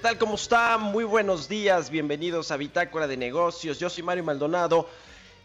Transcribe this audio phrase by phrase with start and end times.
[0.00, 0.16] tal?
[0.16, 0.78] ¿Cómo está?
[0.78, 3.78] Muy buenos días, bienvenidos a Bitácora de Negocios.
[3.78, 4.88] Yo soy Mario Maldonado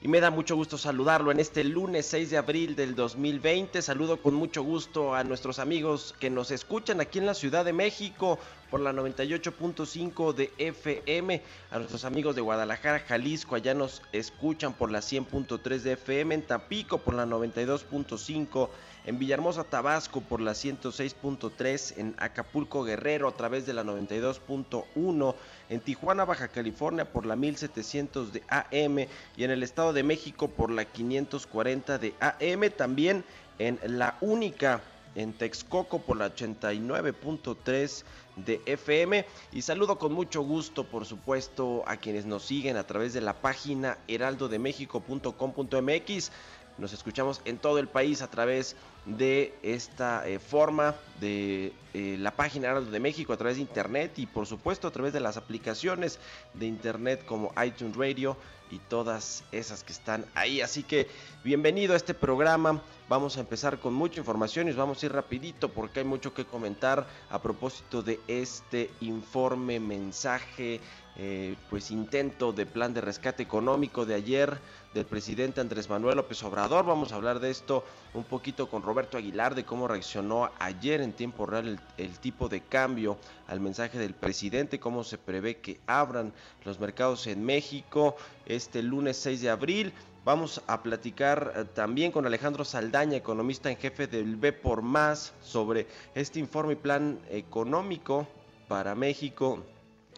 [0.01, 3.81] y me da mucho gusto saludarlo en este lunes 6 de abril del 2020.
[3.81, 7.73] Saludo con mucho gusto a nuestros amigos que nos escuchan aquí en la Ciudad de
[7.73, 8.39] México
[8.71, 14.89] por la 98.5 de FM, a nuestros amigos de Guadalajara, Jalisco, allá nos escuchan por
[14.89, 18.69] la 100.3 de FM, en Tampico por la 92.5
[19.05, 25.35] en Villahermosa, Tabasco por la 106.3, en Acapulco, Guerrero a través de la 92.1,
[25.69, 30.47] en Tijuana, Baja California por la 1700 de AM y en el Estado de México
[30.47, 33.23] por la 540 de AM, también
[33.59, 34.81] en la única
[35.15, 38.03] en Texcoco por la 89.3
[38.35, 43.13] de FM y saludo con mucho gusto por supuesto a quienes nos siguen a través
[43.13, 46.31] de la página heraldodemexico.com.mx
[46.77, 48.75] nos escuchamos en todo el país a través
[49.05, 54.25] de esta eh, forma de eh, la página de México a través de internet y
[54.25, 56.19] por supuesto a través de las aplicaciones
[56.53, 58.35] de internet como iTunes Radio
[58.71, 60.61] y todas esas que están ahí.
[60.61, 61.07] Así que
[61.43, 62.81] bienvenido a este programa.
[63.07, 66.45] Vamos a empezar con mucha información y vamos a ir rapidito porque hay mucho que
[66.45, 70.79] comentar a propósito de este informe, mensaje,
[71.17, 74.57] eh, pues intento de plan de rescate económico de ayer
[74.95, 76.85] del presidente Andrés Manuel López Obrador.
[76.85, 77.83] Vamos a hablar de esto
[78.13, 82.61] un poquito con Roberto Aguilar, de cómo reaccionó ayer en tiempo real el, tipo de
[82.61, 83.17] cambio
[83.47, 86.31] al mensaje del presidente, cómo se prevé que abran
[86.63, 89.93] los mercados en México este lunes 6 de abril.
[90.23, 95.33] Vamos a platicar eh, también con Alejandro Saldaña, economista en jefe del B por Más,
[95.41, 98.25] sobre este informe y plan económico
[98.69, 99.61] para México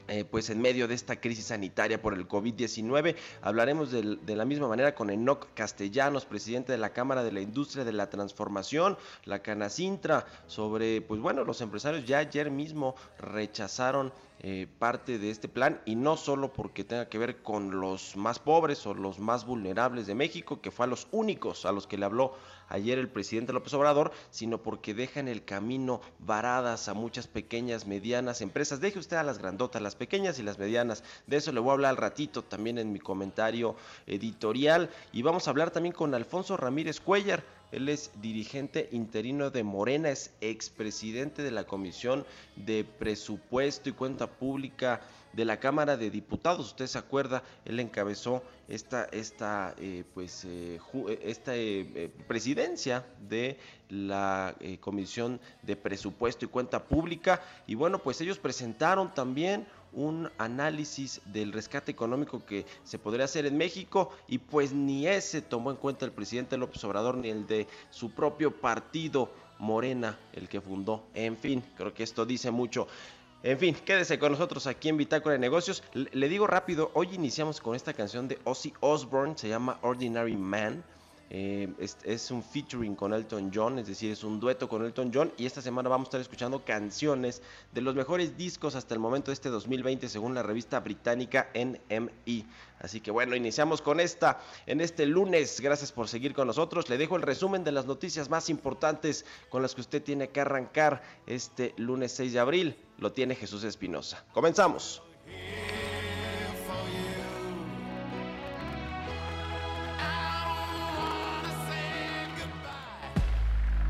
[0.08, 3.16] eh, pues en medio de esta crisis sanitaria por el COVID-19.
[3.42, 7.84] Hablaremos de, la misma manera con Enoc Castellanos, presidente de la Cámara de la Industria
[7.84, 14.68] de la Transformación, la Canacintra, sobre, pues bueno, los empresarios ya ayer mismo rechazaron eh,
[14.78, 18.86] parte de este plan y no solo porque tenga que ver con los más pobres
[18.86, 22.06] o los más vulnerables de México, que fue a los únicos a los que le
[22.06, 22.36] habló
[22.70, 27.88] ayer el presidente López Obrador, sino porque deja en el camino varadas a muchas pequeñas,
[27.88, 28.80] medianas empresas.
[28.80, 31.04] Deje usted a las grandotas, las pequeñas y las medianas.
[31.26, 33.76] De eso le voy a hablar al ratito también en mi comentario
[34.06, 34.90] editorial.
[35.12, 37.44] Y vamos a hablar también con Alfonso Ramírez Cuellar.
[37.72, 44.28] Él es dirigente interino de Morena, es expresidente de la Comisión de Presupuesto y Cuenta
[44.28, 45.02] Pública
[45.34, 46.68] de la Cámara de Diputados.
[46.68, 51.52] Usted se acuerda, él encabezó esta, esta, eh, pues, eh, eh, esta
[52.28, 53.58] presidencia de
[53.90, 57.42] la Comisión de Presupuesto y Cuenta Pública.
[57.68, 59.68] Y bueno, pues ellos presentaron también
[59.98, 65.42] un análisis del rescate económico que se podría hacer en México y pues ni ese
[65.42, 70.48] tomó en cuenta el presidente López Obrador ni el de su propio partido Morena, el
[70.48, 71.04] que fundó.
[71.16, 72.88] En fin, creo que esto dice mucho.
[73.42, 75.84] En fin, quédese con nosotros aquí en Bitácora de Negocios.
[75.94, 80.84] Le, digo rápido, hoy iniciamos con esta canción de Ozzy Osbourne, se llama Ordinary Man.
[81.30, 81.68] Eh,
[82.04, 85.34] es, un featuring con Elton John, es decir, es un dueto con Elton John.
[85.38, 87.42] Y esta semana vamos a estar escuchando canciones
[87.74, 92.46] de los mejores discos hasta el momento de este 2020, según la revista británica NME.
[92.80, 95.60] Así que bueno, iniciamos con esta en este lunes.
[95.60, 96.90] Gracias por seguir con nosotros.
[96.90, 100.42] Le dejo el resumen de las noticias más importantes con las que usted tiene que
[100.42, 102.78] arrancar este lunes 6 de abril.
[103.00, 104.24] Lo tiene Jesús Espinosa.
[104.34, 105.02] Comenzamos.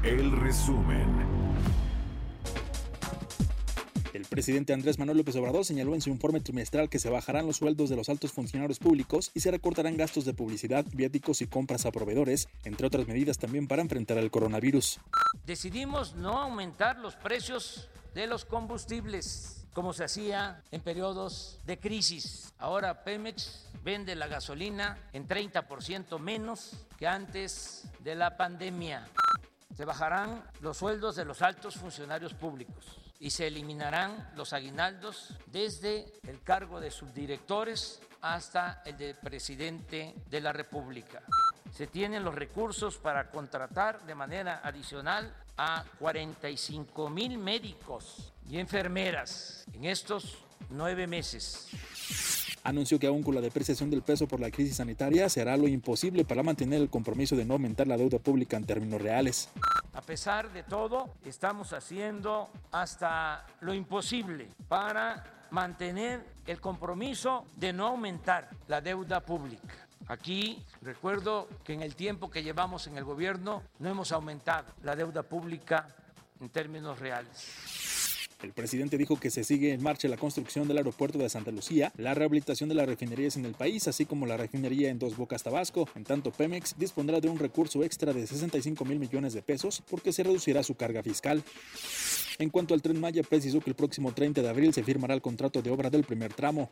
[0.07, 1.05] El resumen.
[4.13, 7.57] El presidente Andrés Manuel López Obrador señaló en su informe trimestral que se bajarán los
[7.57, 11.85] sueldos de los altos funcionarios públicos y se recortarán gastos de publicidad, viáticos y compras
[11.85, 15.01] a proveedores, entre otras medidas también para enfrentar el coronavirus.
[15.45, 22.53] Decidimos no aumentar los precios de los combustibles como se hacía en periodos de crisis.
[22.59, 29.05] Ahora Pemex vende la gasolina en 30% menos que antes de la pandemia.
[29.75, 36.13] Se bajarán los sueldos de los altos funcionarios públicos y se eliminarán los aguinaldos desde
[36.27, 41.21] el cargo de subdirectores hasta el de presidente de la República.
[41.73, 49.65] Se tienen los recursos para contratar de manera adicional a 45 mil médicos y enfermeras
[49.73, 50.37] en estos
[50.69, 51.67] nueve meses
[52.63, 55.67] anunció que aún con la depreciación del peso por la crisis sanitaria se hará lo
[55.67, 59.49] imposible para mantener el compromiso de no aumentar la deuda pública en términos reales.
[59.93, 67.87] A pesar de todo, estamos haciendo hasta lo imposible para mantener el compromiso de no
[67.87, 69.87] aumentar la deuda pública.
[70.07, 74.95] Aquí recuerdo que en el tiempo que llevamos en el gobierno no hemos aumentado la
[74.95, 75.87] deuda pública
[76.39, 78.06] en términos reales.
[78.43, 81.91] El presidente dijo que se sigue en marcha la construcción del aeropuerto de Santa Lucía,
[81.97, 85.41] la rehabilitación de las refinerías en el país, así como la refinería en Dos Bocas,
[85.41, 85.89] Tabasco.
[85.95, 90.13] En tanto, Pemex dispondrá de un recurso extra de 65 mil millones de pesos porque
[90.13, 91.43] se reducirá su carga fiscal.
[92.37, 95.21] En cuanto al tren Maya, precisó que el próximo 30 de abril se firmará el
[95.21, 96.69] contrato de obra del primer tramo.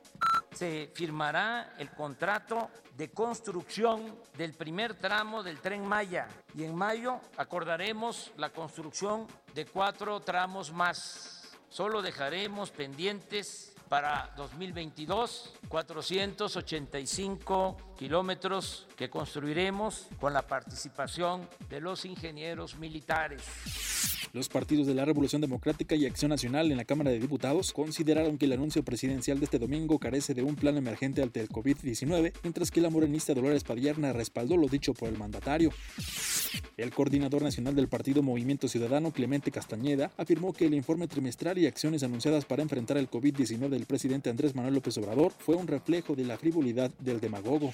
[0.53, 7.19] Se firmará el contrato de construcción del primer tramo del tren Maya y en mayo
[7.38, 9.25] acordaremos la construcción
[9.56, 11.34] de cuatro tramos más
[11.75, 22.77] Solo dejaremos pendientes para 2022 485 kilómetros que construiremos con la participación de los ingenieros
[22.77, 24.14] militares.
[24.35, 28.37] Los partidos de la Revolución Democrática y Acción Nacional en la Cámara de Diputados consideraron
[28.37, 32.33] que el anuncio presidencial de este domingo carece de un plan emergente ante el COVID-19,
[32.43, 35.71] mientras que la morenista Dolores Padierna respaldó lo dicho por el mandatario.
[36.75, 41.67] El coordinador nacional del partido Movimiento Ciudadano, Clemente Castañeda, afirmó que el informe trimestral y
[41.67, 46.13] acciones anunciadas para enfrentar el COVID-19 del presidente Andrés Manuel López Obrador fue un reflejo
[46.13, 47.71] de la frivolidad del demagogo.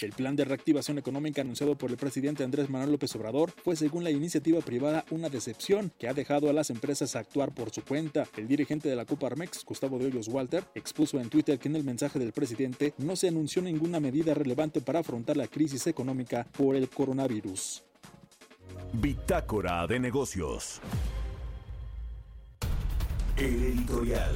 [0.00, 4.02] El plan de reactivación económica anunciado por el presidente Andrés Manuel López Obrador fue, según
[4.02, 8.26] la iniciativa privada, una decepción que ha dejado a las empresas actuar por su cuenta.
[8.36, 11.84] El dirigente de la Coparmex, Gustavo de Hoyos Walter, expuso en Twitter que en el
[11.84, 16.76] mensaje del presidente no se anunció ninguna medida relevante para afrontar la crisis económica por
[16.76, 17.82] el coronavirus.
[18.94, 20.80] Bitácora de negocios.
[23.36, 24.34] El editorial.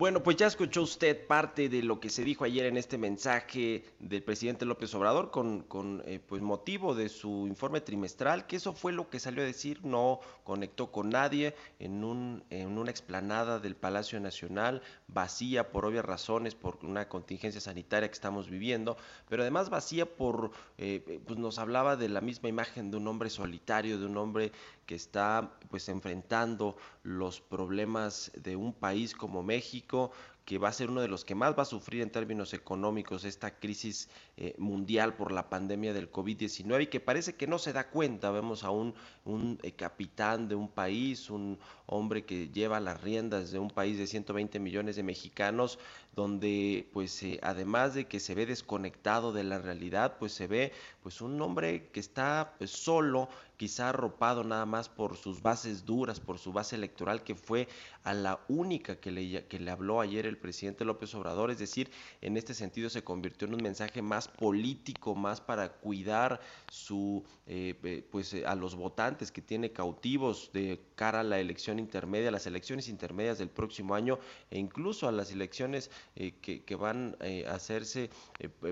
[0.00, 3.84] Bueno, pues ya escuchó usted parte de lo que se dijo ayer en este mensaje
[3.98, 8.72] del presidente López Obrador con, con eh, pues motivo de su informe trimestral, que eso
[8.72, 13.58] fue lo que salió a decir, no conectó con nadie en, un, en una explanada
[13.58, 18.96] del Palacio Nacional, vacía por obvias razones, por una contingencia sanitaria que estamos viviendo,
[19.28, 23.28] pero además vacía por, eh, pues nos hablaba de la misma imagen de un hombre
[23.28, 24.52] solitario, de un hombre
[24.90, 30.10] que está pues enfrentando los problemas de un país como México,
[30.44, 33.24] que va a ser uno de los que más va a sufrir en términos económicos
[33.24, 37.72] esta crisis eh, mundial por la pandemia del COVID-19 y que parece que no se
[37.72, 38.32] da cuenta.
[38.32, 38.92] Vemos a un,
[39.24, 43.96] un eh, capitán de un país, un hombre que lleva las riendas de un país
[43.96, 45.78] de 120 millones de mexicanos,
[46.14, 50.72] donde pues eh, además de que se ve desconectado de la realidad, pues se ve
[51.02, 53.28] pues un hombre que está pues, solo
[53.60, 57.68] quizá arropado nada más por sus bases duras, por su base electoral, que fue
[58.04, 61.90] a la única que le, que le habló ayer el presidente López Obrador, es decir,
[62.22, 66.40] en este sentido se convirtió en un mensaje más político, más para cuidar
[66.70, 71.78] su, eh, eh, pues a los votantes que tiene cautivos de cara a la elección
[71.78, 74.18] intermedia, las elecciones intermedias del próximo año
[74.50, 78.10] e incluso a las elecciones eh, que, que, van a hacerse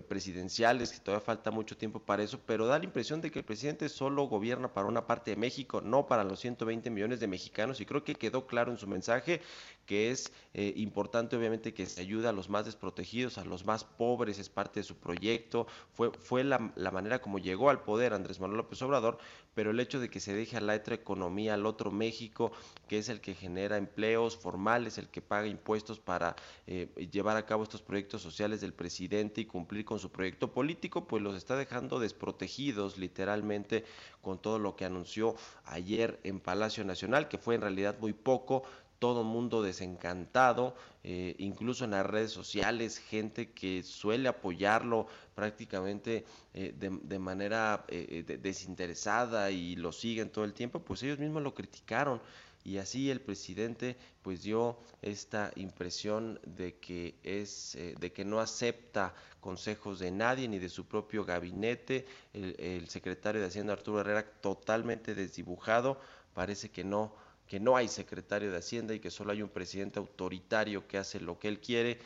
[0.08, 3.44] presidenciales, que todavía falta mucho tiempo para eso, pero da la impresión de que el
[3.44, 7.80] presidente solo gobierna para una parte de México, no para los 120 millones de mexicanos
[7.80, 9.40] y creo que quedó claro en su mensaje
[9.88, 13.84] que es eh, importante obviamente que se ayude a los más desprotegidos, a los más
[13.84, 18.12] pobres, es parte de su proyecto, fue, fue la, la manera como llegó al poder
[18.12, 19.16] Andrés Manuel López Obrador,
[19.54, 22.52] pero el hecho de que se deje a la otra economía, al otro México,
[22.86, 27.46] que es el que genera empleos formales, el que paga impuestos para eh, llevar a
[27.46, 31.56] cabo estos proyectos sociales del presidente y cumplir con su proyecto político, pues los está
[31.56, 33.84] dejando desprotegidos literalmente
[34.20, 38.64] con todo lo que anunció ayer en Palacio Nacional, que fue en realidad muy poco,
[38.98, 40.74] todo mundo desencantado,
[41.04, 46.24] eh, incluso en las redes sociales, gente que suele apoyarlo prácticamente
[46.54, 51.54] eh, de, manera eh, desinteresada y lo siguen todo el tiempo, pues ellos mismos lo
[51.54, 52.20] criticaron.
[52.64, 59.14] Y así el presidente pues dio esta impresión de que es de que no acepta
[59.40, 62.04] consejos de nadie ni de su propio gabinete.
[62.34, 65.98] El, el secretario de Hacienda Arturo Herrera totalmente desdibujado
[66.34, 67.14] parece que no
[67.48, 71.18] que no hay secretario de Hacienda y que solo hay un presidente autoritario que hace
[71.18, 71.98] lo que él quiere,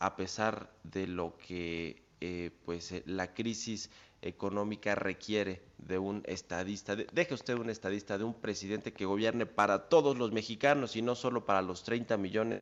[0.00, 3.88] a pesar de lo que eh, pues eh, la crisis
[4.20, 6.96] económica requiere de un estadista.
[6.96, 11.14] deje usted un estadista, de un presidente que gobierne para todos los mexicanos y no
[11.14, 12.60] solo para los 30 millones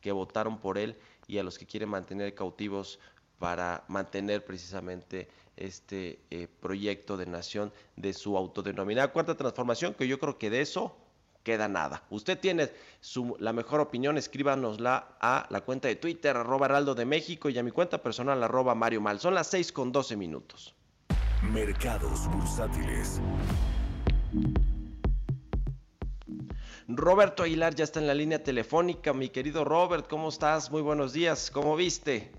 [0.00, 0.96] que votaron por él
[1.28, 2.98] y a los que quiere mantener cautivos
[3.38, 10.18] para mantener precisamente este eh, proyecto de nación de su autodenominada cuarta transformación, que yo
[10.18, 10.96] creo que de eso
[11.46, 12.02] queda nada.
[12.10, 17.04] Usted tiene su, la mejor opinión, escríbanosla a la cuenta de Twitter, arroba Heraldo de
[17.04, 19.20] México, y a mi cuenta personal, arroba Mario Mal.
[19.20, 20.74] Son las 6 con 12 minutos.
[21.52, 23.20] Mercados bursátiles.
[26.88, 29.12] Roberto Aguilar ya está en la línea telefónica.
[29.12, 30.72] Mi querido Robert, ¿cómo estás?
[30.72, 31.52] Muy buenos días.
[31.52, 32.32] ¿Cómo viste?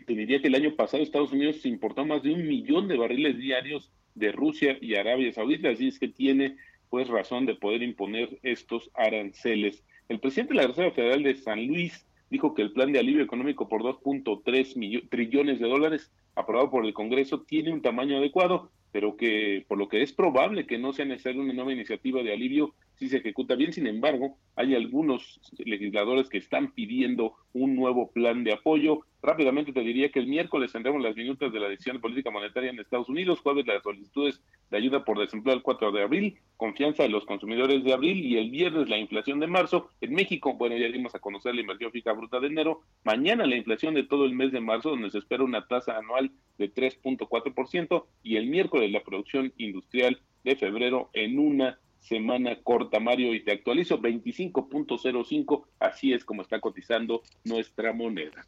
[0.07, 3.91] diría que el año pasado Estados Unidos importó más de un millón de barriles diarios
[4.15, 6.57] de Rusia y Arabia Saudita, así es que tiene
[6.89, 9.83] pues razón de poder imponer estos aranceles.
[10.09, 13.23] El presidente de la Reserva Federal de San Luis dijo que el plan de alivio
[13.23, 19.15] económico por 2.3 trillones de dólares aprobado por el Congreso tiene un tamaño adecuado, pero
[19.15, 22.73] que por lo que es probable que no sea necesaria una nueva iniciativa de alivio
[23.01, 23.73] si se ejecuta bien.
[23.73, 28.99] Sin embargo, hay algunos legisladores que están pidiendo un nuevo plan de apoyo.
[29.23, 32.69] Rápidamente te diría que el miércoles tendremos las minutas de la decisión de política monetaria
[32.69, 37.01] en Estados Unidos, jueves las solicitudes de ayuda por desempleo el 4 de abril, confianza
[37.01, 39.89] de los consumidores de abril y el viernes la inflación de marzo.
[39.99, 42.81] En México, bueno, ya dimos a conocer la inversión fija bruta de enero.
[43.03, 46.29] Mañana la inflación de todo el mes de marzo, donde se espera una tasa anual
[46.59, 53.33] de 3.4% y el miércoles la producción industrial de febrero en una semana corta, Mario,
[53.33, 58.45] y te actualizo 25.05, así es como está cotizando nuestra moneda.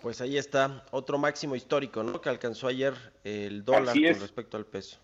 [0.00, 2.20] Pues ahí está otro máximo histórico, ¿no?
[2.20, 4.98] Que alcanzó ayer el dólar con respecto al peso.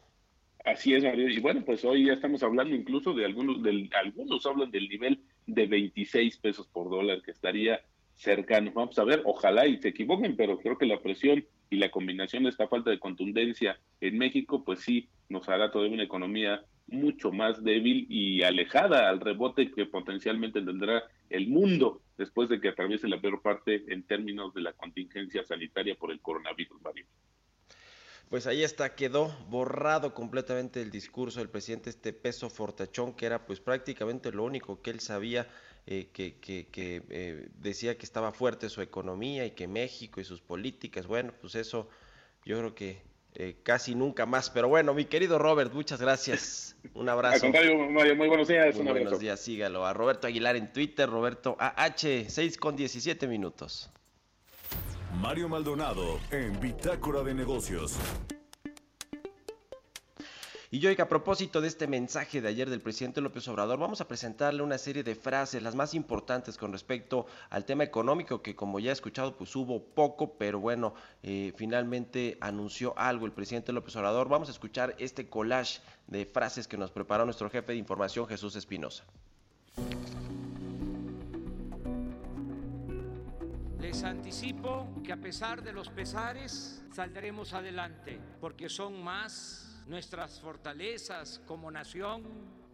[0.64, 1.28] Así es, Mario.
[1.28, 5.20] Y bueno, pues hoy ya estamos hablando incluso de algunos, del, algunos hablan del nivel
[5.46, 7.80] de 26 pesos por dólar, que estaría
[8.14, 8.70] cercano.
[8.72, 12.44] Vamos a ver, ojalá y se equivoquen, pero creo que la presión y la combinación
[12.44, 17.32] de esta falta de contundencia en México, pues sí, nos hará todavía una economía mucho
[17.32, 23.08] más débil y alejada al rebote que potencialmente tendrá el mundo después de que atraviese
[23.08, 27.06] la peor parte en términos de la contingencia sanitaria por el coronavirus, Mario.
[28.28, 33.46] Pues ahí está, quedó borrado completamente el discurso del presidente, este peso fortachón, que era
[33.46, 35.46] pues prácticamente lo único que él sabía,
[35.86, 41.06] eh, que, eh, decía que estaba fuerte su economía y que México y sus políticas,
[41.06, 41.88] bueno, pues eso
[42.44, 43.02] yo creo que
[43.34, 44.50] eh, casi nunca más.
[44.50, 46.76] Pero bueno, mi querido Robert, muchas gracias.
[46.94, 47.46] Un abrazo.
[47.48, 48.76] Mario, muy buenos días.
[48.76, 49.86] Muy buenos días, sígalo.
[49.86, 53.90] A Roberto Aguilar en Twitter, Roberto AH, 6 con 17 minutos.
[55.20, 57.98] Mario Maldonado en Bitácora de Negocios.
[60.74, 64.08] Y yo, a propósito de este mensaje de ayer del presidente López Obrador, vamos a
[64.08, 68.80] presentarle una serie de frases, las más importantes con respecto al tema económico, que como
[68.80, 73.94] ya he escuchado, pues hubo poco, pero bueno, eh, finalmente anunció algo el presidente López
[73.94, 74.28] Obrador.
[74.28, 78.56] Vamos a escuchar este collage de frases que nos preparó nuestro jefe de información, Jesús
[78.56, 79.04] Espinosa.
[83.78, 91.40] Les anticipo que a pesar de los pesares, saldremos adelante, porque son más nuestras fortalezas
[91.46, 92.22] como nación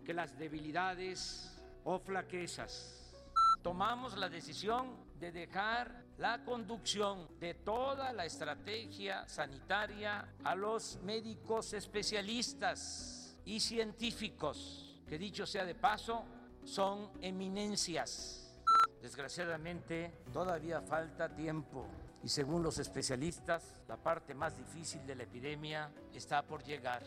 [0.04, 3.14] que las debilidades o flaquezas.
[3.62, 11.72] Tomamos la decisión de dejar la conducción de toda la estrategia sanitaria a los médicos
[11.72, 16.24] especialistas y científicos, que dicho sea de paso,
[16.64, 18.54] son eminencias.
[19.02, 21.86] Desgraciadamente, todavía falta tiempo
[22.22, 27.02] y según los especialistas, la parte más difícil de la epidemia está por llegar.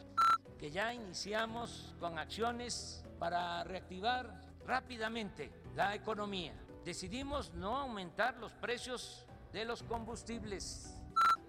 [0.57, 6.53] Que ya iniciamos con acciones para reactivar rápidamente la economía.
[6.83, 10.95] Decidimos no aumentar los precios de los combustibles.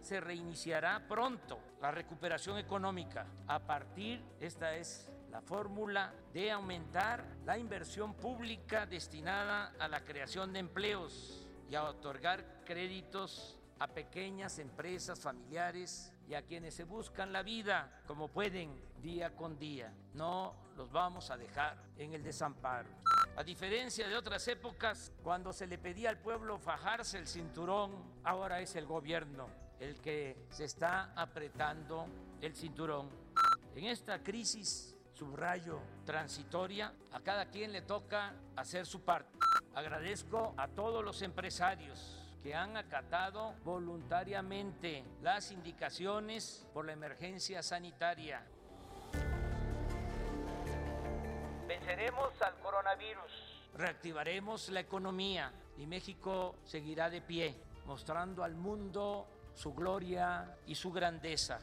[0.03, 3.27] Se reiniciará pronto la recuperación económica.
[3.46, 10.53] A partir, esta es la fórmula de aumentar la inversión pública destinada a la creación
[10.53, 11.43] de empleos
[11.74, 18.00] y a otorgar créditos a pequeñas empresas familiares y a quienes se buscan la vida
[18.06, 19.92] como pueden día con día.
[20.12, 22.88] No los vamos a dejar en el desamparo.
[23.37, 27.90] A diferencia de otras épocas, cuando se le pedía al pueblo fajarse el cinturón,
[28.22, 29.48] ahora es el gobierno
[29.80, 32.06] el que se está apretando
[32.40, 33.10] el cinturón.
[33.74, 39.37] En esta crisis, subrayo, transitoria, a cada quien le toca hacer su parte.
[39.74, 48.46] Agradezco a todos los empresarios que han acatado voluntariamente las indicaciones por la emergencia sanitaria.
[51.66, 57.56] Venceremos al coronavirus, reactivaremos la economía y México seguirá de pie,
[57.87, 61.58] mostrando al mundo su gloria y su grandeza.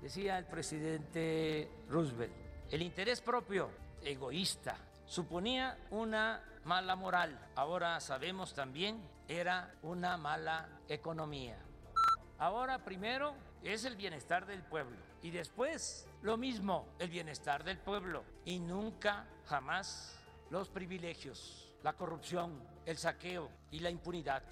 [0.00, 2.34] Decía el presidente Roosevelt,
[2.70, 3.70] el interés propio,
[4.02, 7.38] egoísta, suponía una mala moral.
[7.56, 11.58] Ahora sabemos también era una mala economía.
[12.38, 18.24] Ahora primero es el bienestar del pueblo y después lo mismo, el bienestar del pueblo
[18.44, 20.18] y nunca, jamás
[20.50, 24.42] los privilegios, la corrupción, el saqueo y la impunidad.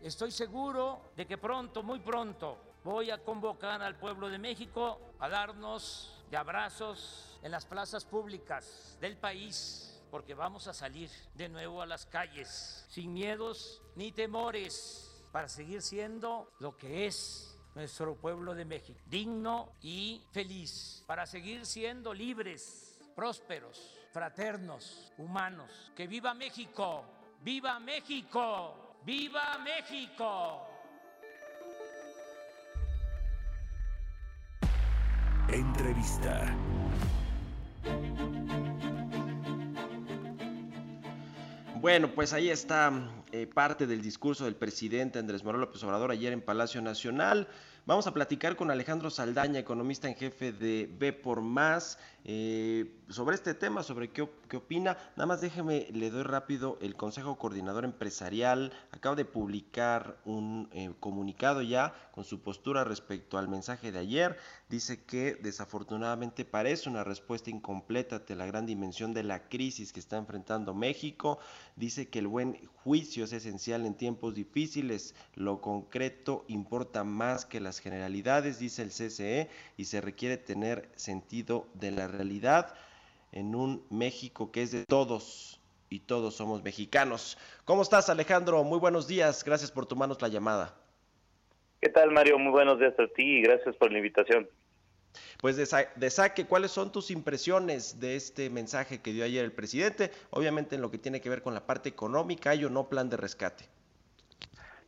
[0.00, 5.28] Estoy seguro de que pronto, muy pronto, voy a convocar al pueblo de México a
[5.28, 11.82] darnos de abrazos en las plazas públicas del país porque vamos a salir de nuevo
[11.82, 18.54] a las calles sin miedos ni temores para seguir siendo lo que es nuestro pueblo
[18.54, 25.90] de México, digno y feliz, para seguir siendo libres, prósperos, fraternos, humanos.
[25.96, 27.04] Que viva México,
[27.42, 29.00] viva México.
[29.04, 30.68] ¡Viva México!
[35.48, 36.63] Entrevista.
[41.84, 46.32] Bueno, pues ahí está eh, parte del discurso del presidente Andrés Manuel López Obrador ayer
[46.32, 47.46] en Palacio Nacional.
[47.84, 53.34] Vamos a platicar con Alejandro Saldaña, economista en jefe de B por Más, eh, sobre
[53.34, 54.96] este tema, sobre qué, opina.
[55.16, 58.72] Nada más déjeme, le doy rápido el Consejo Coordinador Empresarial.
[58.92, 64.36] Acaba de publicar un eh, comunicado ya con su postura respecto al mensaje de ayer.
[64.68, 70.00] Dice que desafortunadamente parece una respuesta incompleta ante la gran dimensión de la crisis que
[70.00, 71.38] está enfrentando México.
[71.76, 75.14] Dice que el buen juicio es esencial en tiempos difíciles.
[75.34, 81.68] Lo concreto importa más que las generalidades, dice el CCE, y se requiere tener sentido
[81.74, 82.74] de la realidad
[83.34, 87.36] en un México que es de todos y todos somos mexicanos.
[87.64, 88.62] ¿Cómo estás Alejandro?
[88.62, 90.74] Muy buenos días, gracias por tomarnos la llamada.
[91.80, 92.38] ¿Qué tal Mario?
[92.38, 94.48] Muy buenos días a ti y gracias por la invitación.
[95.40, 99.44] Pues de, sa de, saque, ¿cuáles son tus impresiones de este mensaje que dio ayer
[99.44, 100.10] el presidente?
[100.30, 103.10] Obviamente en lo que tiene que ver con la parte económica, ¿hay o no plan
[103.10, 103.64] de rescate?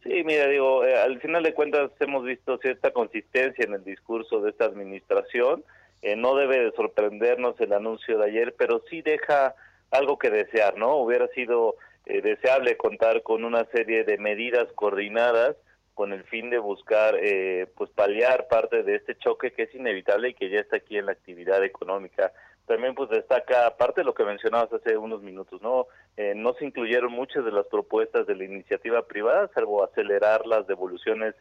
[0.04, 4.40] Sí, mira, digo, eh, al final de cuentas hemos visto cierta consistencia en el discurso
[4.40, 5.64] de esta administración.
[6.02, 9.54] Eh, no debe de sorprendernos el anuncio de ayer, pero sí deja
[9.90, 10.96] algo que desear, ¿no?
[10.96, 15.56] Hubiera sido eh, deseable contar con una serie de medidas coordinadas
[15.96, 20.28] con el fin de buscar, eh, pues, paliar parte de este choque que es inevitable
[20.28, 22.32] y que ya está aquí en la actividad económica.
[22.66, 25.86] También, pues, destaca, aparte de lo que mencionabas hace unos minutos, ¿no?
[26.18, 30.66] Eh, no se incluyeron muchas de las propuestas de la iniciativa privada, salvo acelerar las
[30.66, 31.34] devoluciones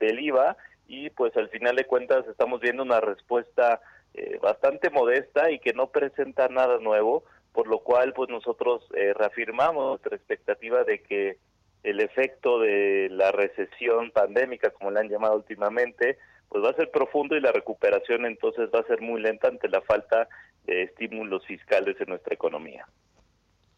[0.00, 0.56] del IVA,
[0.88, 3.80] y pues al final de cuentas estamos viendo una respuesta
[4.14, 9.12] eh, bastante modesta y que no presenta nada nuevo, por lo cual pues nosotros eh,
[9.14, 11.38] reafirmamos nuestra expectativa de que
[11.82, 16.18] el efecto de la recesión pandémica, como le han llamado últimamente,
[16.48, 19.68] pues va a ser profundo y la recuperación entonces va a ser muy lenta ante
[19.68, 20.28] la falta
[20.64, 22.86] de estímulos fiscales en nuestra economía.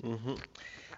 [0.03, 0.35] Uh.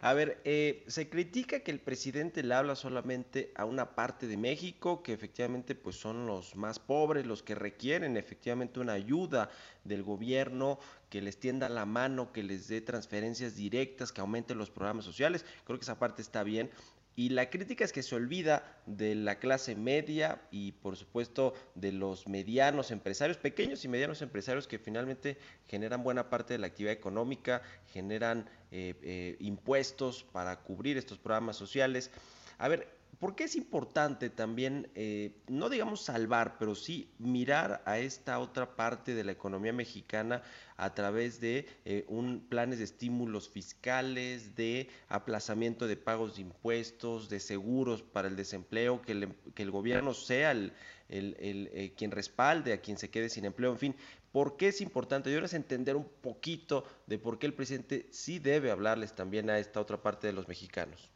[0.04, 4.36] A ver, eh, se critica que el presidente le habla solamente a una parte de
[4.36, 9.48] México, que efectivamente pues son los más pobres, los que requieren efectivamente una ayuda
[9.82, 14.68] del gobierno, que les tienda la mano, que les dé transferencias directas, que aumente los
[14.68, 15.46] programas sociales.
[15.64, 16.70] Creo que esa parte está bien,
[17.16, 21.92] y la crítica es que se olvida de la clase media y por supuesto de
[21.92, 25.38] los medianos empresarios, pequeños y medianos empresarios que finalmente
[25.68, 27.62] generan buena parte de la actividad económica,
[27.92, 32.10] generan eh, eh, impuestos para cubrir estos programas sociales.
[32.58, 32.88] A ver,
[33.20, 38.74] ¿por qué es importante también, eh, no digamos salvar, pero sí mirar a esta otra
[38.74, 40.42] parte de la economía mexicana
[40.76, 41.68] a través de
[42.08, 48.34] un planes de estímulos fiscales, de aplazamiento de pagos de impuestos, de seguros para el
[48.34, 50.72] desempleo, que el, que el gobierno sea el,
[51.08, 53.96] el, el eh, quien respalde a quien se quede sin empleo, en fin,
[54.34, 55.32] ¿Por qué es importante?
[55.32, 59.60] Yo es entender un poquito de por qué el presidente sí debe hablarles también a
[59.60, 61.08] esta otra parte de los mexicanos.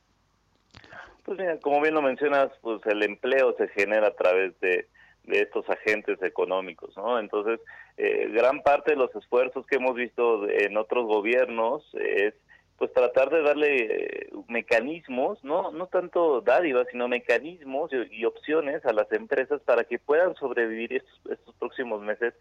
[1.24, 4.86] Pues mira, como bien lo mencionas, pues el empleo se genera a través de,
[5.24, 7.18] de estos agentes económicos, ¿no?
[7.18, 7.58] Entonces,
[7.96, 12.34] eh, gran parte de los esfuerzos que hemos visto en otros gobiernos es
[12.78, 18.84] pues tratar de darle eh, mecanismos, no no tanto dádivas, sino mecanismos y, y, opciones
[18.86, 22.34] a las empresas para que puedan sobrevivir estos, estos próximos meses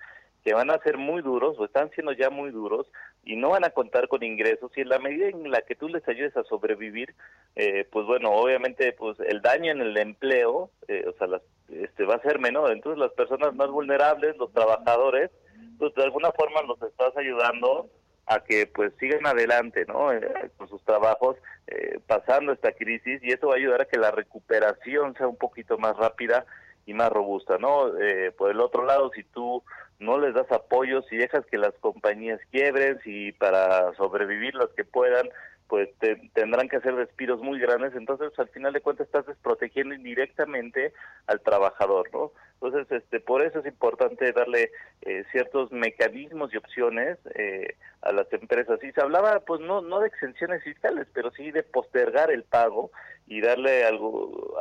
[0.47, 2.87] que van a ser muy duros o están siendo ya muy duros
[3.25, 4.71] y no van a contar con ingresos.
[4.77, 7.15] Y en la medida en la que tú les ayudes a sobrevivir,
[7.55, 12.05] eh, pues bueno, obviamente pues el daño en el empleo, eh, o sea, las, este
[12.05, 15.31] va a ser menor, entonces las personas más vulnerables, los trabajadores,
[15.79, 17.89] pues de alguna forma los estás ayudando
[18.27, 20.11] a que pues sigan adelante, ¿no?
[20.11, 21.37] Eh, con sus trabajos,
[21.67, 25.37] eh, pasando esta crisis y eso va a ayudar a que la recuperación sea un
[25.37, 26.45] poquito más rápida
[26.85, 27.97] y más robusta, ¿no?
[27.97, 29.63] Eh, por el otro lado, si tú
[29.99, 34.83] no les das apoyo, si dejas que las compañías quiebren, si para sobrevivir las que
[34.83, 35.29] puedan,
[35.67, 39.93] pues te, tendrán que hacer despidos muy grandes, entonces al final de cuentas estás desprotegiendo
[39.95, 40.93] indirectamente
[41.27, 42.31] al trabajador, ¿no?
[42.59, 44.71] Entonces, este, por eso es importante darle
[45.03, 48.83] eh, ciertos mecanismos y opciones eh, a las empresas.
[48.83, 52.91] Y se hablaba, pues, no, no de exenciones fiscales, pero sí de postergar el pago
[53.27, 54.55] y darle algo,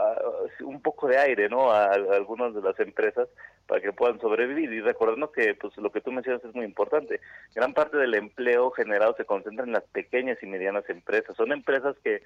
[0.61, 1.71] un poco de aire, ¿no?
[1.71, 3.29] A, a, algunas de las empresas
[3.67, 4.73] para que puedan sobrevivir.
[4.73, 7.21] Y recordando que, pues, lo que tú mencionas es muy importante.
[7.55, 11.37] Gran parte del empleo generado se concentra en las pequeñas y medianas empresas.
[11.37, 12.23] Son empresas que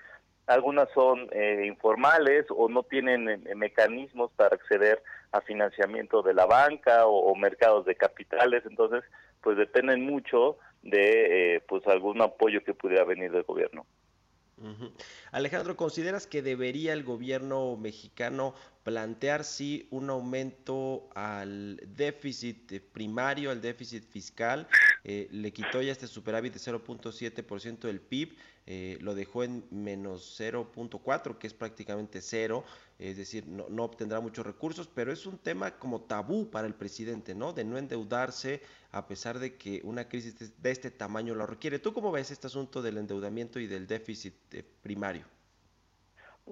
[0.46, 6.46] algunas son eh, informales o no tienen eh, mecanismos para acceder a financiamiento de la
[6.46, 9.05] banca o, o, mercados de capitales, entonces
[9.42, 13.87] pues dependen mucho de eh, pues algún apoyo que pudiera venir del gobierno.
[15.33, 18.55] Alejandro, ¿consideras que debería el gobierno mexicano
[18.90, 24.66] plantear sí un aumento al déficit primario, al déficit fiscal?
[25.05, 30.37] Eh, le quitó ya este superávit de 0.7% del PIB, eh, lo dejó en menos
[30.40, 32.64] 0.4, que es prácticamente cero,
[32.98, 36.74] es decir, no, no, obtendrá muchos recursos, pero es un tema como tabú para el
[36.74, 37.53] presidente, ¿no?
[37.53, 41.79] De no endeudarse a pesar de que una crisis de este tamaño lo requiere.
[41.79, 45.26] ¿Tú cómo ves este asunto del endeudamiento y del déficit eh, primario?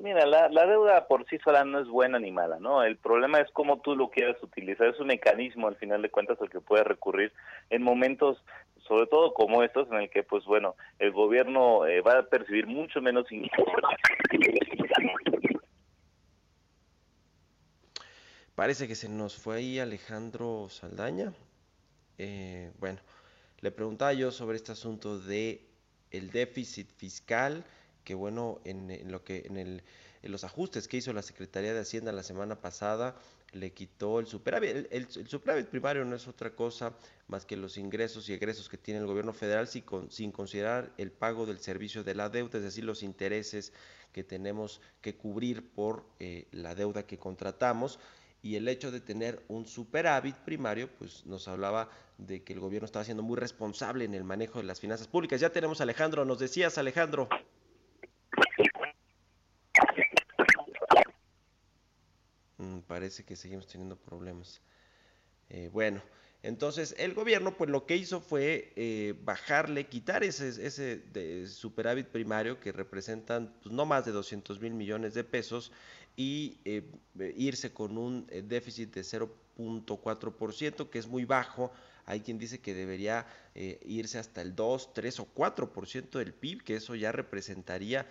[0.01, 2.85] Mira, la, deuda por sí sola no es buena ni mala, ¿no?
[2.85, 4.87] El problema es cómo tú lo quieras utilizar.
[4.87, 7.33] Es un mecanismo, al final de cuentas, al que puedes recurrir
[7.71, 8.45] en momentos,
[8.87, 12.69] sobre todo como estos, en el que, pues bueno, el gobierno eh, va a percibir
[12.69, 13.27] mucho menos.
[18.55, 21.33] Parece que se nos fue ahí Alejandro Saldaña.
[22.19, 23.01] Eh, bueno,
[23.61, 25.67] le preguntaba yo sobre este asunto de
[26.13, 27.65] el déficit fiscal
[28.09, 29.83] que bueno, en, lo que en, el,
[30.23, 33.17] en, los ajustes que hizo la Secretaría de Hacienda la semana pasada,
[33.53, 34.87] le quitó el superávit.
[34.91, 36.95] El, superávit primario no es otra cosa
[37.27, 41.13] más que los ingresos y egresos que tiene el gobierno federal sin, sin considerar el
[41.13, 43.75] pago del servicio de la deuda, es decir, los intereses
[44.15, 47.99] que tenemos que cubrir por eh, la deuda que contratamos
[48.41, 52.87] y el hecho de tener un superávit primario, pues nos hablaba de que el gobierno
[52.87, 55.43] estaba siendo muy responsable en el manejo de las finanzas públicas.
[55.43, 57.29] Ya tenemos a Alejandro, nos decías Alejandro.
[63.09, 64.61] Parece que seguimos teniendo problemas.
[65.49, 66.03] Eh, bueno,
[66.43, 72.61] entonces el gobierno pues lo que hizo fue eh, bajarle, quitar ese, ese superávit primario
[72.61, 75.73] que representan pues, no más de 200 mil millones de pesos
[76.17, 76.83] y eh,
[77.35, 81.73] irse con un déficit de 0.4% que es muy bajo.
[82.05, 83.27] Hay quien dice que debería
[83.87, 88.07] irse hasta el 2, 3 o 4% del PIB, que eso ya representaría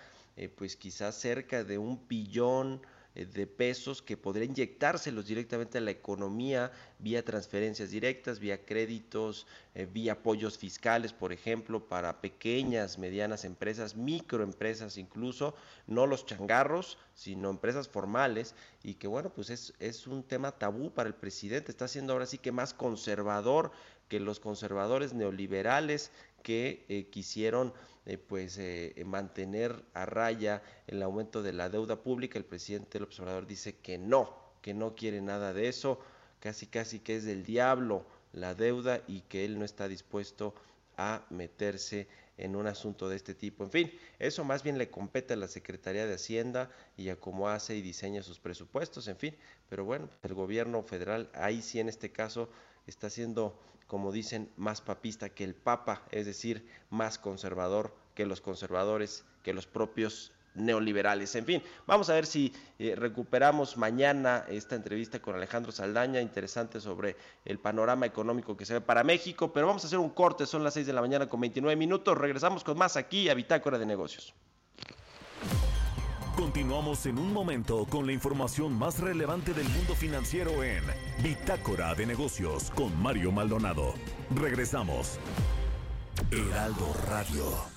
[0.55, 2.81] pues quizás cerca de un billón
[3.25, 9.87] de pesos que podría inyectárselos directamente a la economía vía transferencias directas, vía créditos, eh,
[9.91, 15.55] vía apoyos fiscales, por ejemplo, para pequeñas, medianas empresas, microempresas incluso,
[15.87, 18.53] no los changarros, sino empresas formales,
[18.83, 22.25] y que bueno, pues es, es un tema tabú para el presidente, está siendo ahora
[22.25, 23.71] sí que más conservador
[24.07, 26.11] que los conservadores neoliberales
[26.47, 27.73] que eh, quisieron
[28.05, 32.39] eh, pues eh, mantener a raya el aumento de la deuda pública.
[32.39, 35.99] El presidente López Obrador dice que no, que no quiere nada de eso,
[36.39, 40.55] casi casi que es del diablo la deuda y que él no está dispuesto
[40.95, 43.63] a meterse en un asunto de este tipo.
[43.63, 47.49] En fin, eso más bien le compete a la Secretaría de Hacienda y a cómo
[47.49, 49.35] hace y diseña sus presupuestos, en fin.
[49.69, 52.49] Pero bueno, el gobierno federal ahí sí en este caso
[52.85, 58.41] está siendo como dicen, más papista que el Papa, es decir, más conservador que los
[58.41, 61.35] conservadores, que los propios neoliberales.
[61.35, 66.79] En fin, vamos a ver si eh, recuperamos mañana esta entrevista con Alejandro Saldaña, interesante
[66.79, 67.15] sobre
[67.45, 70.63] el panorama económico que se ve para México, pero vamos a hacer un corte, son
[70.63, 73.85] las 6 de la mañana con 29 minutos, regresamos con más aquí a Bitácora de
[73.85, 74.33] Negocios.
[76.37, 80.83] Continuamos en un momento con la información más relevante del mundo financiero en
[81.23, 83.95] Bitácora de Negocios con Mario Maldonado.
[84.35, 85.17] Regresamos.
[86.31, 87.76] Heraldo Radio.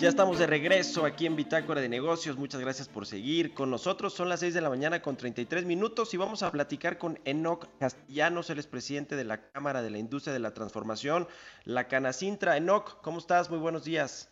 [0.00, 2.38] Ya estamos de regreso aquí en Bitácora de Negocios.
[2.38, 4.14] Muchas gracias por seguir con nosotros.
[4.14, 7.68] Son las 6 de la mañana con 33 minutos y vamos a platicar con Enoc
[7.78, 11.28] Castellanos, el presidente de la Cámara de la Industria de la Transformación,
[11.66, 12.56] la Canacintra.
[12.56, 13.50] Enoc, ¿cómo estás?
[13.50, 14.30] Muy buenos días.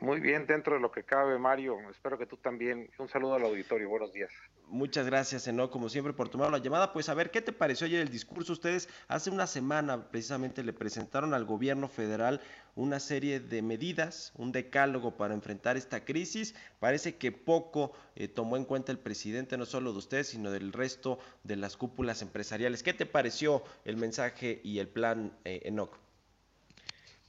[0.00, 1.78] Muy bien, dentro de lo que cabe, Mario.
[1.88, 2.90] Espero que tú también.
[2.98, 3.88] Un saludo al auditorio.
[3.88, 4.30] Buenos días.
[4.66, 6.92] Muchas gracias, Eno, como siempre, por tomar la llamada.
[6.92, 8.52] Pues a ver, ¿qué te pareció ayer el discurso?
[8.52, 12.40] Ustedes hace una semana precisamente le presentaron al gobierno federal
[12.74, 16.56] una serie de medidas, un decálogo para enfrentar esta crisis.
[16.80, 20.72] Parece que poco eh, tomó en cuenta el presidente, no solo de ustedes, sino del
[20.72, 22.82] resto de las cúpulas empresariales.
[22.82, 26.03] ¿Qué te pareció el mensaje y el plan, eh, Enoc?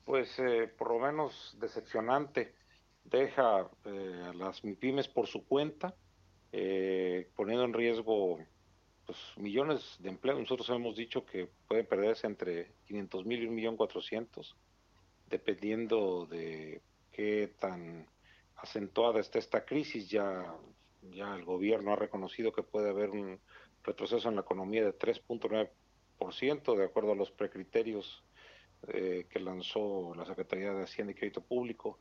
[0.05, 2.53] Pues eh, por lo menos decepcionante.
[3.03, 5.95] Deja eh, a las MIPIMES por su cuenta,
[6.51, 8.39] eh, poniendo en riesgo
[9.05, 10.39] pues, millones de empleos.
[10.39, 14.55] Nosotros hemos dicho que pueden perderse entre 500 mil y 1.400.000,
[15.27, 18.07] dependiendo de qué tan
[18.55, 20.09] acentuada está esta crisis.
[20.09, 20.55] Ya,
[21.11, 23.39] ya el gobierno ha reconocido que puede haber un
[23.83, 28.23] retroceso en la economía de 3.9%, de acuerdo a los precriterios
[28.87, 31.99] eh, que lanzó la Secretaría de Hacienda y Crédito Público.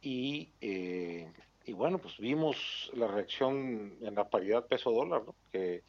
[0.00, 1.32] Y, eh,
[1.64, 5.82] y bueno, pues vimos la reacción en la paridad peso-dólar, que,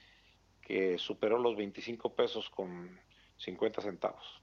[0.61, 2.99] que superó los 25 pesos con
[3.37, 4.41] 50 centavos.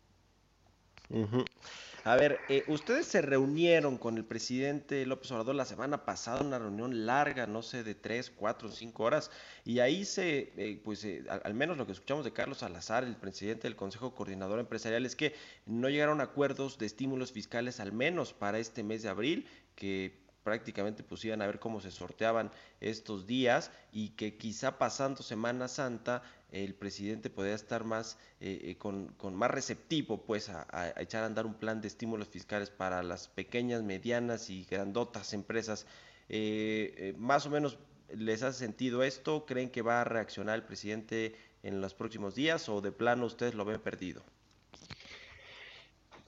[2.07, 6.57] A ver, eh, ustedes se reunieron con el presidente López Obrador la semana pasada, una
[6.57, 9.29] reunión larga, no sé, de tres, cuatro, cinco horas,
[9.65, 13.17] y ahí se, eh, pues eh, al, menos lo que escuchamos de Carlos Salazar, el
[13.17, 15.35] presidente del Consejo Coordinador Empresarial, es que
[15.67, 20.17] no llegaron a acuerdos de estímulos fiscales al menos para este mes de abril, que
[20.45, 25.67] prácticamente pues iban a ver cómo se sorteaban estos días y que quizá pasando Semana
[25.67, 26.23] Santa
[26.65, 31.47] el presidente podría estar más eh, eh, con, más receptivo pues a, echar a andar
[31.47, 35.87] un plan de estímulos fiscales para las pequeñas, medianas y grandotas empresas.
[36.29, 37.79] Eh, más o menos
[38.15, 42.69] les hace sentido esto, creen que va a reaccionar el presidente en los próximos días
[42.69, 44.23] o de plano ustedes lo ven perdido.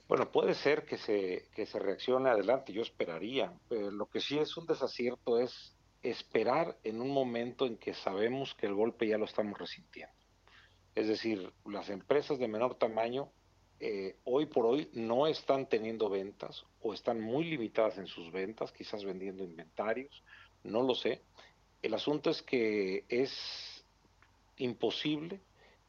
[0.07, 3.53] Bueno, puede ser que se, que se reaccione adelante, yo esperaría.
[3.69, 8.65] lo que sí es un desacierto es esperar en un momento en que sabemos que
[8.65, 10.18] el golpe ya lo estamos resintiendo.
[10.95, 13.29] Es decir, las empresas de menor tamaño
[13.79, 18.73] eh, hoy por hoy no están teniendo ventas o están muy limitadas en sus ventas,
[18.73, 20.23] quizás vendiendo inventarios,
[20.63, 21.21] no lo sé.
[21.81, 23.85] El asunto es que es
[24.57, 25.39] imposible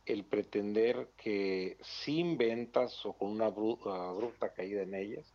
[0.06, 5.26] el pretender que sin ventas o con una abrupta caída en ellas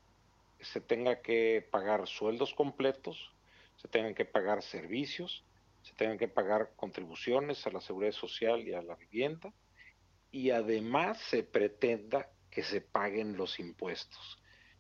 [0.62, 3.32] se tenga que pagar sueldos completos,
[3.78, 5.44] se tengan que pagar servicios,
[5.86, 9.54] se tengan que pagar contribuciones a la seguridad social y a la vivienda
[10.32, 14.38] y además se pretenda que se paguen los impuestos.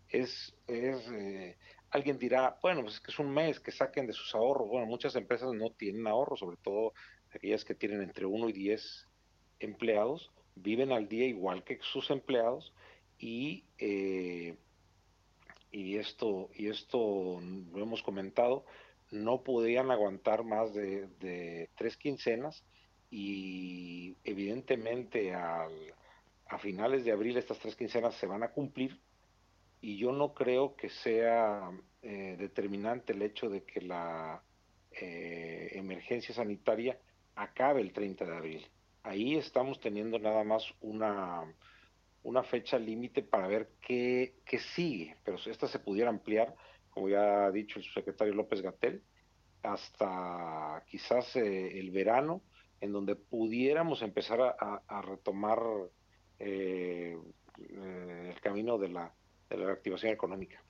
[0.10, 1.58] Es, es eh,
[1.92, 4.68] alguien dirá, bueno, pues es que es un mes que saquen de sus ahorros.
[4.68, 6.94] Bueno, muchas empresas no tienen ahorros, sobre todo
[7.34, 9.08] aquellas que tienen entre 1 y 10
[9.60, 12.74] empleados viven al día igual que sus empleados
[13.20, 14.58] y, eh,
[15.72, 18.66] y, esto, y esto lo hemos comentado,
[19.16, 22.64] no podían aguantar más de, tres quincenas
[23.10, 25.68] y evidentemente a
[26.60, 29.00] finales de abril estas tres quincenas se van a cumplir
[29.86, 31.70] y yo no creo que sea
[32.02, 34.42] eh, determinante el hecho de que la
[34.92, 36.98] eh, emergencia sanitaria
[37.36, 38.68] acabe el 30 de abril.
[39.04, 41.44] Ahí estamos teniendo nada más una,
[42.24, 46.56] una fecha límite para ver qué, qué, sigue, pero esta se pudiera ampliar,
[46.96, 49.04] como ya ha dicho el secretario López Gatel,
[49.62, 52.42] hasta quizás eh, el verano,
[52.80, 55.60] en donde pudiéramos empezar a, retomar
[56.40, 57.18] eh,
[57.60, 59.14] eh, el camino de la,
[59.50, 60.64] de la reactivación económica.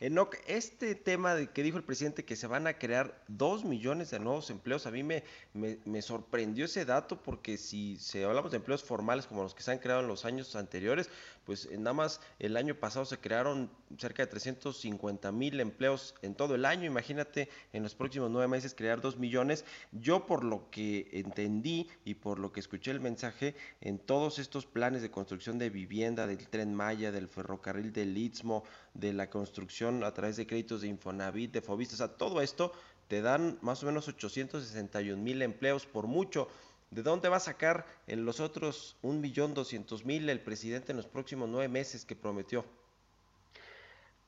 [0.00, 4.10] Enoch, este tema de que dijo el presidente que se van a crear dos millones
[4.10, 8.58] de nuevos empleos, a mí me, me, sorprendió ese dato porque si, se hablamos de
[8.58, 11.10] empleos formales como los que se han creado en los años anteriores,
[11.44, 16.54] pues nada más el año pasado se crearon cerca de 350 mil empleos en todo
[16.54, 19.64] el año, imagínate en los próximos nueve meses crear dos millones.
[19.92, 24.66] Yo por lo que entendí y por lo que escuché el mensaje, en todos estos
[24.66, 30.04] planes de construcción de vivienda, del tren Maya, del ferrocarril del Istmo, de la construcción
[30.04, 32.72] a través de créditos de Infonavit, de Fobista, o sea, todo esto
[33.08, 36.48] te dan más o menos 861 mil empleos por mucho.
[36.90, 41.68] ¿De dónde va a sacar en los otros 1.200.000 el presidente en los próximos nueve
[41.68, 42.64] meses que prometió?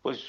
[0.03, 0.25] Pues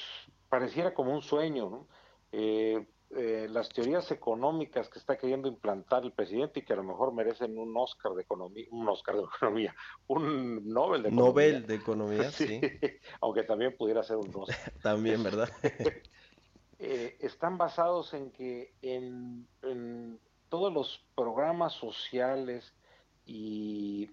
[0.48, 1.86] pareciera como un sueño, ¿no?
[2.32, 6.82] Eh, eh, las teorías económicas que está queriendo implantar el presidente y que a lo
[6.82, 9.74] mejor merecen un Oscar de economía, un Oscar de economía,
[10.08, 11.30] un Nobel de economía.
[11.30, 12.60] Nobel de economía, sí.
[13.22, 14.72] Aunque también pudiera ser un Oscar.
[14.82, 15.48] también, ¿verdad?
[16.78, 19.48] Eh, están basados en que en,
[20.50, 22.74] todos los programas sociales
[23.24, 24.10] y,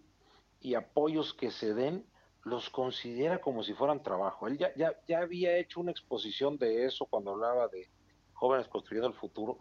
[0.61, 2.05] y, apoyos que se den,
[2.43, 4.47] los considera como si fueran trabajo.
[4.47, 7.89] Él ya, ya, ya había hecho una exposición de eso cuando hablaba de
[8.35, 9.57] jóvenes construyendo el futuro,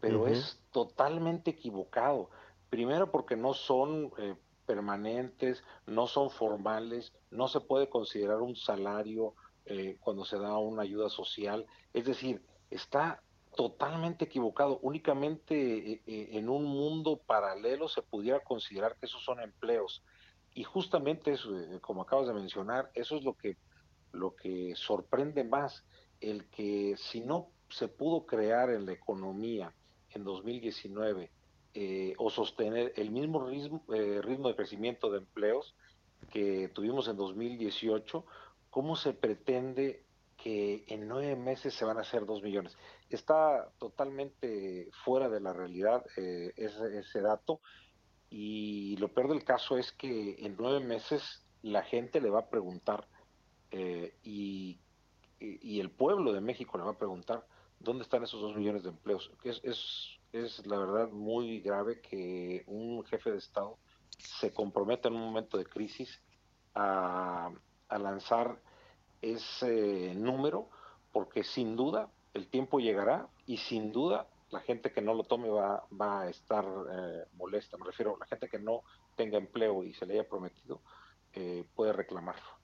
[0.00, 2.30] pero es totalmente equivocado.
[2.70, 4.36] Primero porque no son eh,
[4.66, 9.34] permanentes, no son formales, no se puede considerar un salario
[9.64, 11.66] eh, cuando se da una ayuda social.
[11.92, 13.22] Es decir, está
[13.56, 14.78] totalmente equivocado.
[14.82, 20.02] Únicamente eh, en un mundo paralelo se pudiera considerar que esos son empleos.
[20.54, 21.50] Y justamente eso,
[21.80, 23.56] como acabas de mencionar, eso es lo que,
[24.12, 25.84] lo que sorprende más,
[26.20, 29.72] el que si no se pudo crear en la economía
[30.10, 31.30] en 2019
[31.74, 35.74] eh, o sostener el mismo ritmo, eh, ritmo de crecimiento de empleos
[36.30, 38.24] que tuvimos en 2018,
[38.70, 40.04] ¿cómo se pretende
[40.36, 42.76] que en nueve meses se van a hacer dos millones?
[43.10, 47.60] Está totalmente fuera de la realidad eh, ese, dato
[48.30, 52.50] y lo peor del caso es que en nueve meses la gente le va a
[52.50, 53.06] preguntar
[53.70, 54.80] y,
[55.38, 57.44] y, el pueblo de México le va a preguntar
[57.80, 59.30] dónde están esos dos millones de empleos.
[59.44, 63.78] Es, es, es la verdad muy grave que un jefe de Estado
[64.18, 66.20] se comprometa en un momento de crisis
[66.74, 67.50] a,
[67.88, 68.60] a lanzar
[69.22, 70.68] ese número,
[71.12, 75.48] porque sin duda el tiempo llegará y sin duda la gente que no lo tome
[75.48, 77.76] va, va a estar eh, molesta.
[77.76, 78.82] Me refiero a la gente que no
[79.16, 80.80] tenga empleo y se le haya prometido,
[81.32, 82.57] eh, puede reclamarlo.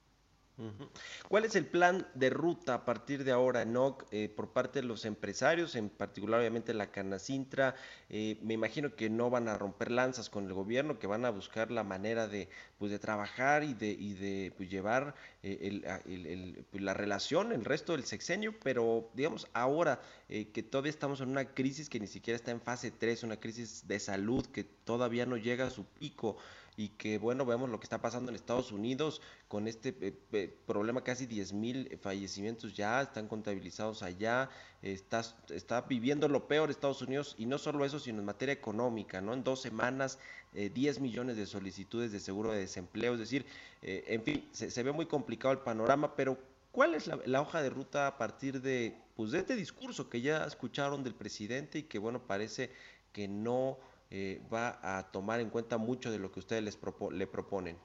[1.27, 4.87] ¿Cuál es el plan de ruta a partir de ahora, NOC, eh, por parte de
[4.87, 7.75] los empresarios, en particular obviamente la Canacintra?
[8.09, 11.29] Eh, me imagino que no van a romper lanzas con el gobierno, que van a
[11.29, 12.47] buscar la manera de,
[12.77, 17.91] pues, de trabajar y de, y de pues, llevar eh, pues, la relación, el resto
[17.91, 22.51] del sexenio, pero digamos ahora que todavía estamos en una crisis que ni siquiera está
[22.51, 26.37] en fase 3, una crisis de salud que todavía no llega a su pico
[26.77, 30.57] y que bueno, vemos lo que está pasando en Estados Unidos con este eh, eh,
[30.65, 34.49] problema, casi 10 mil fallecimientos ya, están contabilizados allá,
[34.81, 39.21] está, está viviendo lo peor Estados Unidos y no solo eso, sino en materia económica,
[39.21, 39.33] ¿no?
[39.33, 40.19] En dos semanas,
[40.53, 43.45] 10 eh, millones de solicitudes de seguro de desempleo, es decir,
[43.81, 46.39] en fin, se, ve muy complicado el panorama, pero
[46.71, 50.21] ¿cuál es la, la, hoja de ruta a partir de, pues, de este discurso que
[50.21, 52.71] ya escucharon del presidente y que bueno, parece
[53.13, 53.77] que no
[54.11, 56.79] eh, va a tomar en cuenta mucho de lo que ustedes les
[57.11, 57.77] le proponen?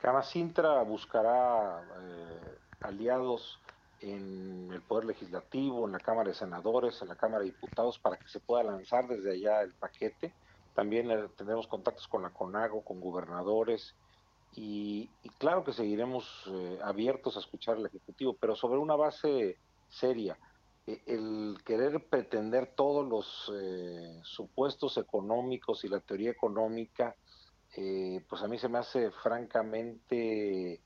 [0.00, 3.58] Camacintra buscará eh, aliados
[4.00, 8.16] en el Poder Legislativo, en la Cámara de Senadores, en la Cámara de Diputados, para
[8.16, 10.32] que se pueda lanzar desde allá el paquete.
[10.74, 13.94] También eh, tendremos contactos con la CONAGO, con gobernadores,
[14.54, 16.50] y, claro que seguiremos
[16.82, 19.58] abiertos a escuchar al Ejecutivo, pero sobre una base
[19.90, 20.38] seria.
[20.86, 27.16] E, el querer pretender todos los eh, supuestos económicos y la teoría económica,
[27.76, 30.80] eh, pues a mí se me hace francamente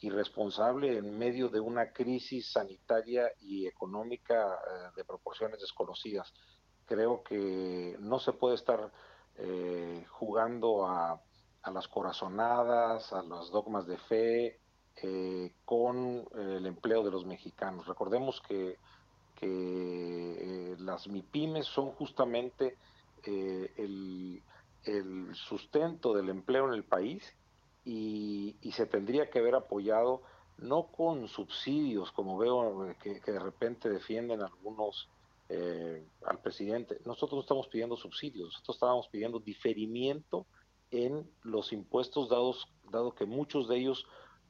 [0.00, 6.34] irresponsable en medio de una crisis sanitaria y económica eh, de proporciones desconocidas.
[6.84, 8.92] Creo que no se puede estar
[10.10, 11.20] jugando a,
[11.62, 14.60] a, las corazonadas, a los dogmas de fe,
[15.64, 17.88] con el empleo de los mexicanos.
[17.88, 18.78] Recordemos que
[19.46, 22.78] eh, las MIPIMES son justamente
[23.24, 24.40] eh, el,
[25.34, 27.22] sustento del empleo en el país
[27.84, 30.22] y, se tendría que haber apoyado
[30.58, 35.08] no con subsidios, como veo eh, que, de repente defienden algunos
[36.24, 36.98] al presidente.
[37.04, 40.46] Nosotros no estamos pidiendo subsidios, nosotros estábamos pidiendo diferimiento
[40.90, 44.06] en los impuestos dados, dado que muchos de ellos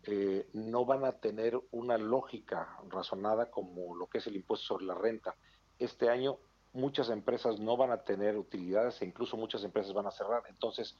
[0.07, 4.87] eh, no van a tener una lógica razonada como lo que es el impuesto sobre
[4.87, 5.35] la renta.
[5.79, 6.39] Este año
[6.75, 10.43] muchas empresas no van a tener utilidades e incluso muchas empresas van a cerrar.
[10.49, 10.97] Entonces,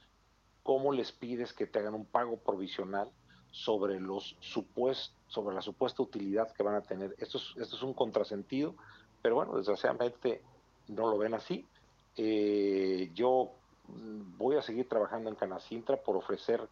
[0.63, 3.11] ¿cómo les pides que te hagan un pago provisional
[3.51, 7.15] sobre los supuestos, sobre la supuesta utilidad que van a tener?
[7.19, 8.75] Esto es, esto es un contrasentido,
[9.21, 10.43] pero bueno, desgraciadamente
[10.89, 11.67] no lo ven así.
[12.17, 13.51] Eh, yo
[13.89, 16.69] mm, voy a seguir trabajando en Canacintra por ofrecer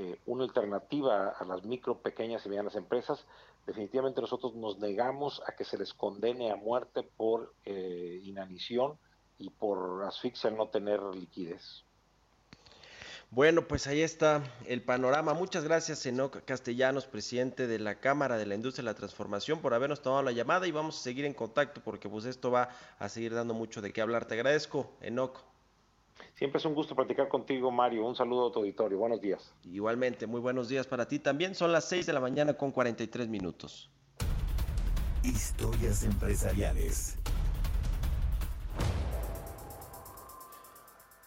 [0.00, 3.26] eh, una alternativa a las micro, pequeñas y medianas empresas,
[3.66, 8.96] definitivamente nosotros nos negamos a que se les condene a muerte por eh, inanición
[9.38, 11.82] y por asfixia al no tener liquidez.
[13.32, 15.34] Bueno, pues ahí está el panorama.
[15.34, 19.74] Muchas gracias, Enoc Castellanos, presidente de la Cámara de la Industria de la Transformación, por
[19.74, 22.68] habernos tomado la llamada y vamos a seguir en contacto porque pues esto va
[23.00, 24.26] a seguir dando mucho de qué hablar.
[24.26, 25.47] Te agradezco, Enoc.
[26.34, 28.06] Siempre es un gusto platicar contigo, Mario.
[28.06, 28.98] Un saludo a tu auditorio.
[28.98, 29.52] Buenos días.
[29.64, 31.54] Igualmente, muy buenos días para ti también.
[31.54, 33.90] Son las 6 de la mañana con 43 minutos.
[35.24, 37.18] Historias empresariales.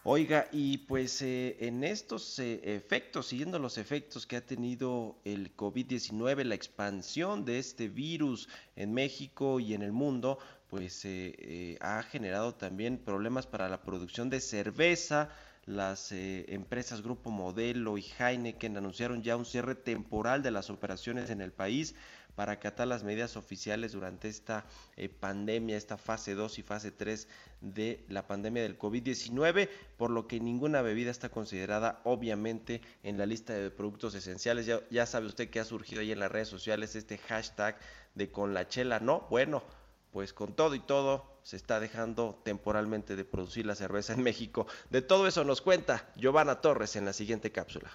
[0.04, 5.56] Oiga, y pues eh, en estos eh, efectos, siguiendo los efectos que ha tenido el
[5.56, 10.40] COVID-19, la expansión de este virus en México y en el mundo,
[10.72, 15.28] pues eh, ha generado también problemas para la producción de cerveza.
[15.66, 21.42] Las empresas Grupo Modelo y Heineken anunciaron ya un cierre temporal de las operaciones en
[21.42, 21.94] el país
[22.34, 24.64] para acatar las medidas oficiales durante esta
[24.96, 27.28] eh, pandemia, esta fase 2 y fase 3
[27.60, 29.68] de la pandemia del COVID-19,
[29.98, 34.64] por lo que ninguna bebida está considerada obviamente en la lista de productos esenciales.
[34.64, 37.78] Ya, ya sabe usted que ha surgido ahí en las redes sociales este hashtag
[38.14, 39.26] de con la chela, ¿no?
[39.28, 39.62] Bueno,
[40.12, 44.66] pues con todo y todo se está dejando temporalmente de producir la cerveza en México.
[44.90, 47.90] De todo eso nos cuenta Giovanna Torres en la siguiente cápsula.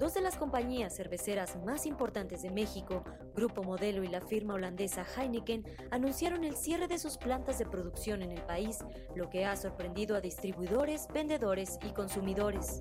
[0.00, 3.04] dos de las compañías cerveceras más importantes de México,
[3.34, 8.22] Grupo Modelo y la firma holandesa Heineken, anunciaron el cierre de sus plantas de producción
[8.22, 8.78] en el país,
[9.14, 12.80] lo que ha sorprendido a distribuidores, vendedores y consumidores.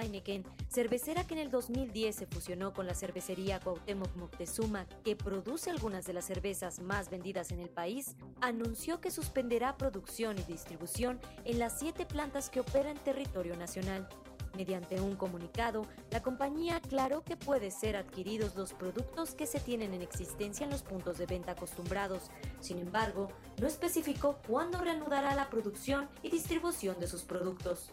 [0.00, 5.70] Heineken, cervecera que en el 2010 se fusionó con la cervecería Cuauhtémoc Moctezuma, que produce
[5.70, 11.20] algunas de las cervezas más vendidas en el país, anunció que suspenderá producción y distribución
[11.44, 14.08] en las siete plantas que opera en territorio nacional.
[14.56, 19.94] Mediante un comunicado, la compañía aclaró que puede ser adquiridos los productos que se tienen
[19.94, 22.30] en existencia en los puntos de venta acostumbrados.
[22.60, 23.28] Sin embargo,
[23.60, 27.90] no especificó cuándo reanudará la producción y distribución de sus productos.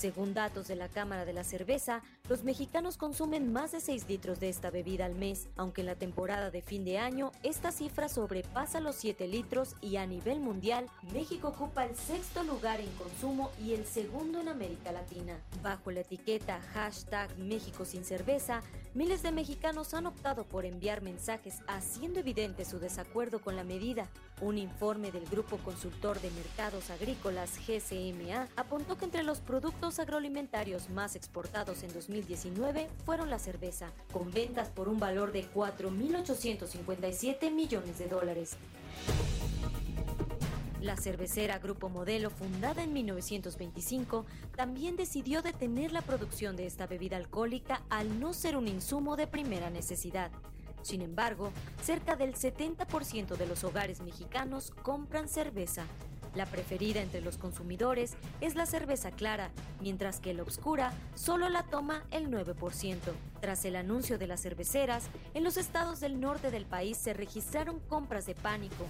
[0.00, 2.00] Según datos de la Cámara de la Cerveza,
[2.30, 5.96] los mexicanos consumen más de 6 litros de esta bebida al mes, aunque en la
[5.96, 10.86] temporada de fin de año esta cifra sobrepasa los 7 litros y a nivel mundial
[11.12, 15.40] México ocupa el sexto lugar en consumo y el segundo en América Latina.
[15.60, 18.62] Bajo la etiqueta hashtag México sin cerveza,
[18.94, 24.08] miles de mexicanos han optado por enviar mensajes haciendo evidente su desacuerdo con la medida.
[24.40, 30.90] Un informe del Grupo Consultor de Mercados Agrícolas GCMA apuntó que entre los productos agroalimentarios
[30.90, 37.98] más exportados en 2019 fueron la cerveza, con ventas por un valor de 4.857 millones
[37.98, 38.56] de dólares.
[40.80, 44.24] La cervecera Grupo Modelo, fundada en 1925,
[44.56, 49.26] también decidió detener la producción de esta bebida alcohólica al no ser un insumo de
[49.26, 50.30] primera necesidad.
[50.82, 51.52] Sin embargo,
[51.82, 55.84] cerca del 70% de los hogares mexicanos compran cerveza.
[56.34, 59.50] La preferida entre los consumidores es la cerveza clara,
[59.80, 62.98] mientras que la obscura solo la toma el 9%.
[63.40, 67.80] Tras el anuncio de las cerveceras, en los estados del norte del país se registraron
[67.80, 68.86] compras de pánico.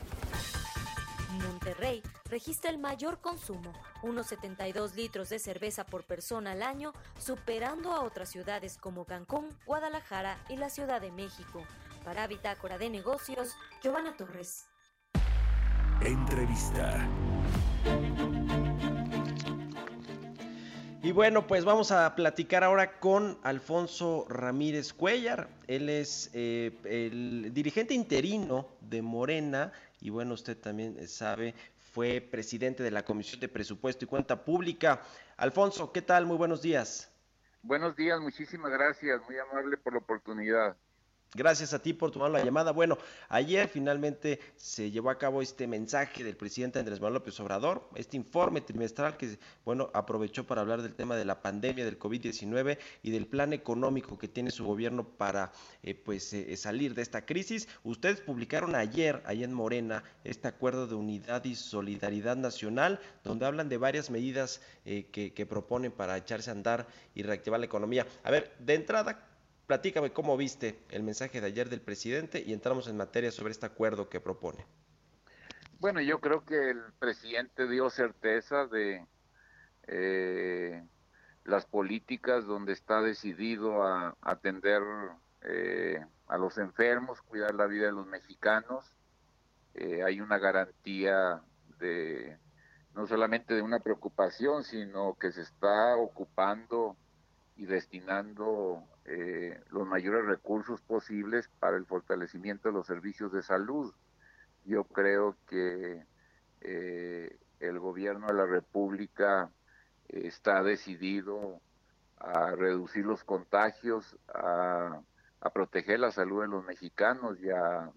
[1.43, 3.72] Monterrey registra el mayor consumo,
[4.03, 9.49] unos 72 litros de cerveza por persona al año, superando a otras ciudades como Cancún,
[9.64, 11.62] Guadalajara y la Ciudad de México.
[12.05, 14.69] Para Bitácora de Negocios, Giovanna Torres.
[16.03, 17.07] Entrevista.
[21.03, 25.48] Y bueno, pues vamos a platicar ahora con Alfonso Ramírez Cuellar.
[25.66, 31.55] Él es eh, el dirigente interino de Morena y bueno, usted también sabe,
[31.92, 35.03] fue presidente de la Comisión de Presupuesto y Cuenta Pública.
[35.36, 36.26] Alfonso, ¿qué tal?
[36.26, 37.11] Muy buenos días.
[37.62, 40.76] Buenos días, muchísimas gracias, muy amable por la oportunidad.
[41.33, 42.72] Gracias a ti por tomar la llamada.
[42.72, 47.89] Bueno, ayer finalmente se llevó a cabo este mensaje del presidente Andrés Manuel López Obrador,
[47.95, 52.78] este informe trimestral que, bueno, aprovechó para hablar del tema de la pandemia del COVID-19
[53.05, 55.53] y del plan económico que tiene su gobierno para,
[55.85, 57.68] eh, pues, eh, salir de esta crisis.
[57.85, 63.68] Ustedes publicaron ayer, ahí en Morena, este acuerdo de unidad y solidaridad nacional, donde hablan
[63.68, 68.05] de varias medidas eh, que proponen para echarse a andar y reactivar la economía.
[68.24, 69.30] A ver, de entrada,
[69.70, 73.66] Platícame cómo viste el mensaje de ayer del presidente y entramos en materia sobre este
[73.66, 74.66] acuerdo que propone.
[75.78, 79.06] Bueno, yo creo que el presidente dio certeza de
[79.86, 80.82] eh,
[81.44, 84.82] las políticas donde está decidido a atender
[85.42, 88.84] eh, a los enfermos, cuidar la vida de los mexicanos.
[89.74, 91.42] Eh, hay una garantía
[91.78, 92.36] de
[92.96, 96.96] no solamente de una preocupación, sino que se está ocupando
[97.56, 98.82] y destinando
[99.12, 103.92] eh, los mayores recursos posibles para el fortalecimiento de los servicios de salud.
[104.64, 106.04] Yo creo que
[106.61, 109.50] eh, el gobierno de la República
[110.06, 111.61] está decidido
[112.18, 115.02] a reducir los contagios, a,
[115.52, 117.90] proteger la salud de los mexicanos y a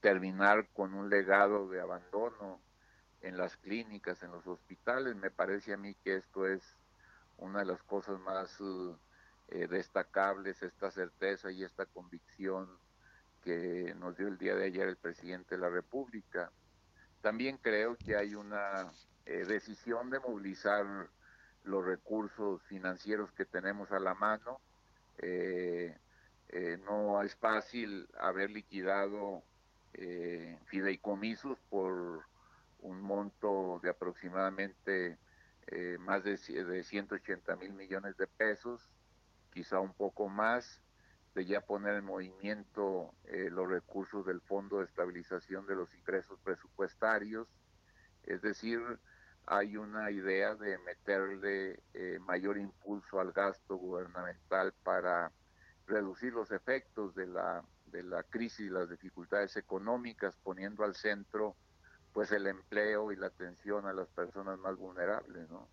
[0.00, 2.58] terminar con un legado de abandono
[3.20, 5.14] en las clínicas, en los hospitales.
[5.14, 6.62] Me parece a mí que esto es
[7.36, 8.96] una de las cosas más uh,
[9.54, 12.70] eh, destacables, esta certeza y esta convicción
[13.42, 16.50] que nos dio el día de ayer el presidente de la República.
[17.20, 18.90] También creo que hay una
[19.26, 21.10] eh, decisión de movilizar
[21.64, 24.58] los recursos financieros que tenemos a la mano.
[25.18, 25.98] Eh,
[26.86, 29.42] no es fácil haber liquidado
[30.66, 32.24] fideicomisos por
[32.80, 35.18] un monto de aproximadamente
[35.98, 38.91] más de, de 180 mil millones de pesos
[39.52, 40.80] quizá un poco más,
[41.34, 46.38] de ya poner en movimiento eh, los recursos del Fondo de Estabilización de los Ingresos
[46.40, 47.48] Presupuestarios.
[48.24, 48.80] Es decir,
[49.46, 55.32] hay una idea de meterle eh, mayor impulso al gasto gubernamental para
[55.86, 61.56] reducir los efectos de la, de la crisis y las dificultades económicas, poniendo al centro
[62.12, 65.66] pues el empleo y la atención a las personas más vulnerables, ¿no?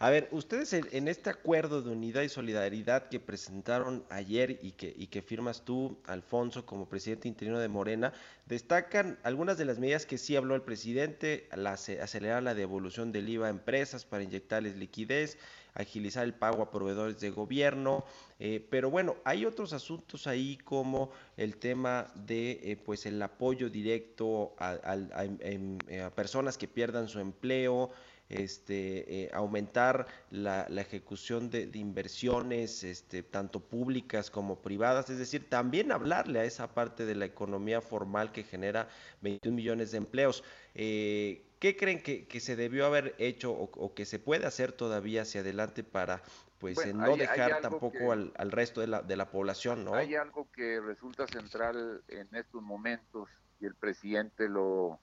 [0.00, 4.94] A ver, ustedes en, este acuerdo de unidad y solidaridad que presentaron ayer y que,
[4.96, 8.12] y que firmas tú, Alfonso, como presidente interino de Morena,
[8.46, 13.28] destacan algunas de las medidas que sí habló el presidente, la, acelerar la devolución del
[13.28, 15.36] IVA a empresas para inyectarles liquidez,
[15.74, 18.04] agilizar el pago a proveedores de gobierno,
[18.38, 23.68] eh, pero bueno, hay otros asuntos ahí como el tema de eh, pues el apoyo
[23.68, 27.90] directo a, a, personas que pierdan su empleo,
[28.28, 35.92] este, eh, aumentar la, ejecución de, inversiones, este, tanto públicas como privadas, es decir, también
[35.92, 38.88] hablarle a esa parte de la economía formal que genera
[39.22, 40.44] 21 millones de empleos.
[40.74, 45.40] Eh, ¿Qué creen que, se debió haber hecho o, que se puede hacer todavía hacia
[45.40, 46.22] adelante para
[46.60, 49.94] pues no dejar tampoco al, resto de la, de la población, ¿no?
[49.94, 53.28] Hay algo que resulta central en estos momentos
[53.60, 55.00] y el presidente lo,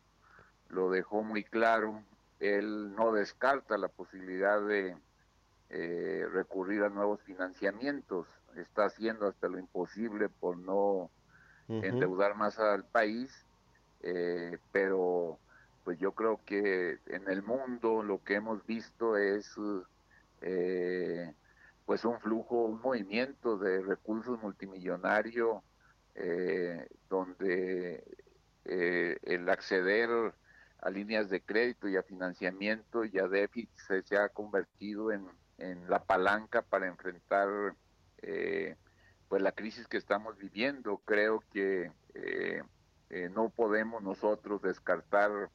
[0.70, 2.04] lo dejó muy claro
[2.46, 4.96] él no descarta la posibilidad de
[5.70, 8.28] eh, recurrir a nuevos financiamientos.
[8.56, 11.10] Está haciendo hasta lo imposible por no
[11.68, 13.46] endeudar más al país,
[14.04, 15.40] eh, pero
[15.84, 19.56] pues yo creo que en el mundo lo que hemos visto es
[20.42, 21.34] eh,
[21.86, 25.64] pues un flujo, un movimiento de recursos multimillonarios
[27.10, 28.04] donde
[28.64, 30.34] el acceder
[30.86, 33.72] a líneas de crédito y a financiamiento y a déficit
[34.06, 35.28] se, ha convertido en,
[35.90, 37.48] la palanca para enfrentar
[38.22, 38.76] eh,
[39.28, 41.02] pues la crisis que estamos viviendo.
[41.06, 42.62] Creo que eh,
[43.10, 45.50] eh, no podemos nosotros descartar,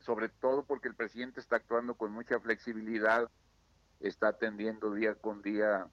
[0.00, 3.30] sobre todo porque el presidente está actuando con mucha flexibilidad,
[4.00, 5.86] está atendiendo día con día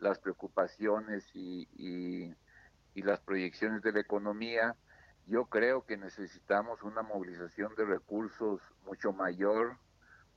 [0.00, 4.76] las preocupaciones y, y las proyecciones de la economía
[5.26, 9.76] yo creo que necesitamos una movilización de recursos mucho mayor,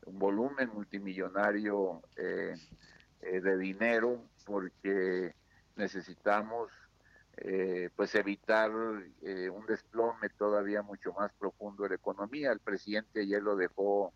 [0.06, 2.56] un volumen multimillonario eh,
[3.22, 5.36] eh, de dinero, porque
[5.76, 6.72] necesitamos
[7.38, 12.52] eh, pues evitar un desplome todavía mucho más profundo de la economía.
[12.52, 14.12] El presidente ayer lo dejó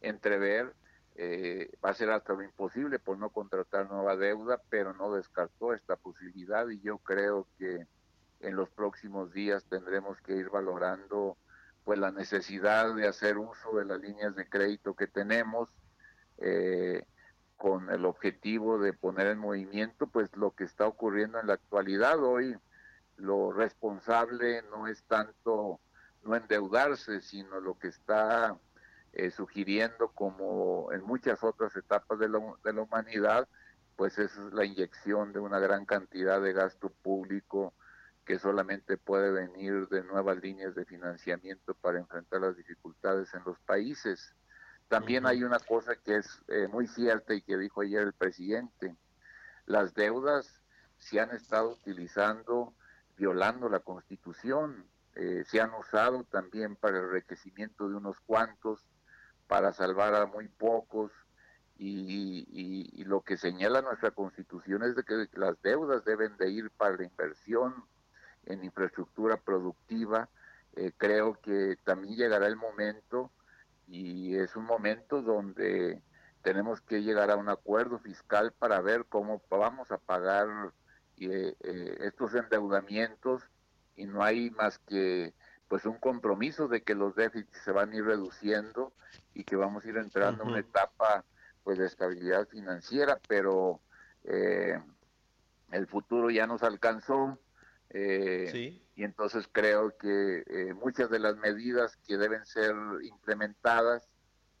[0.00, 0.72] entrever,
[1.84, 5.96] va a ser hasta lo imposible por no contratar nueva deuda, pero no descartó esta
[5.96, 7.86] posibilidad y yo creo que
[8.40, 11.36] en los próximos días tendremos que ir valorando
[11.84, 15.70] pues la necesidad de hacer uso de las líneas de crédito que tenemos
[16.38, 17.04] eh,
[17.56, 22.22] con el objetivo de poner en movimiento pues lo que está ocurriendo en la actualidad.
[22.22, 22.56] Hoy
[23.16, 25.80] lo responsable no es tanto
[26.24, 28.58] no endeudarse sino lo que está
[29.12, 33.48] eh, sugiriendo como en muchas otras etapas de la, de la humanidad
[33.94, 37.72] pues es la inyección de una gran cantidad de gasto público
[38.26, 43.58] que solamente puede venir de nuevas líneas de financiamiento para enfrentar las dificultades en los
[43.60, 44.34] países.
[44.88, 48.96] También hay una cosa que es eh, muy cierta y que dijo ayer el presidente.
[49.64, 50.60] Las deudas
[50.98, 52.74] se han estado utilizando
[53.16, 58.84] violando la constitución, eh, se han usado también para el enriquecimiento de unos cuantos,
[59.46, 61.12] para salvar a muy pocos,
[61.78, 62.46] y,
[62.94, 66.96] y, lo que señala nuestra constitución es de que las deudas deben de ir para
[66.96, 67.84] la inversión,
[68.46, 70.28] en infraestructura productiva.
[70.74, 73.30] Eh, creo que también llegará el momento
[73.86, 76.02] y es un momento donde
[76.42, 80.72] tenemos que llegar a un acuerdo fiscal para ver cómo vamos a pagar
[81.18, 83.42] eh, eh, estos endeudamientos
[83.96, 85.34] y no hay más que
[85.68, 88.92] pues un compromiso de que los déficits se van a ir reduciendo
[89.34, 91.24] y que vamos a ir entrando en una etapa
[91.64, 93.80] pues de estabilidad financiera, pero
[95.72, 97.38] el futuro ya nos alcanzó,
[97.90, 104.08] eh, y entonces creo que eh, muchas de las medidas que deben ser implementadas,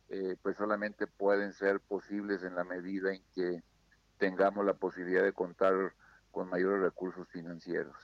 [0.08, 3.62] eh, pues solamente pueden ser posibles en la medida en que
[4.18, 5.94] tengamos la posibilidad de contar
[6.30, 7.96] con mayores recursos financieros.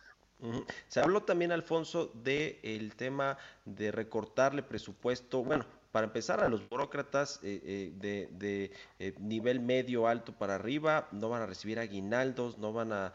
[0.89, 6.67] Se habló también, Alfonso, de el tema de recortarle presupuesto, bueno, para empezar, a los
[6.69, 11.79] burócratas eh, eh, de, de eh, nivel medio alto para arriba no van a recibir
[11.79, 13.13] aguinaldos, no van a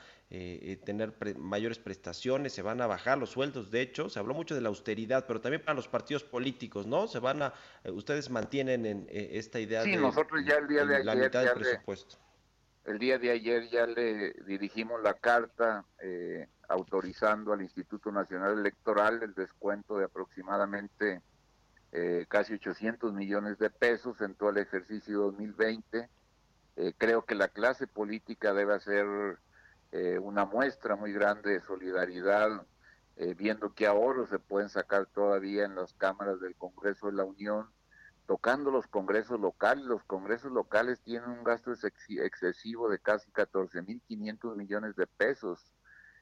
[0.84, 3.72] tener mayores prestaciones, se van a bajar los sueldos.
[3.72, 7.08] De hecho, se habló mucho de la austeridad, pero también para los partidos políticos, ¿no?
[7.08, 7.54] Se van a,
[7.86, 11.54] ustedes mantienen en esta idea sí, de nosotros ya el día de la mitad del
[11.54, 12.18] presupuesto.
[12.84, 15.86] el día de ayer ya le dirigimos la carta
[16.68, 21.22] autorizando al Instituto Nacional Electoral el descuento de aproximadamente
[21.92, 26.10] eh, casi 800 millones de pesos en todo el ejercicio 2020.
[26.76, 29.06] Eh, creo que la clase política debe hacer
[29.92, 32.66] eh, una muestra muy grande de solidaridad,
[33.36, 37.68] viendo que ahorros se pueden sacar todavía en las cámaras del Congreso de la Unión
[38.28, 39.86] tocando los congresos locales.
[39.86, 45.66] Los congresos locales tienen un gasto excesivo de casi 14.500 millones de pesos.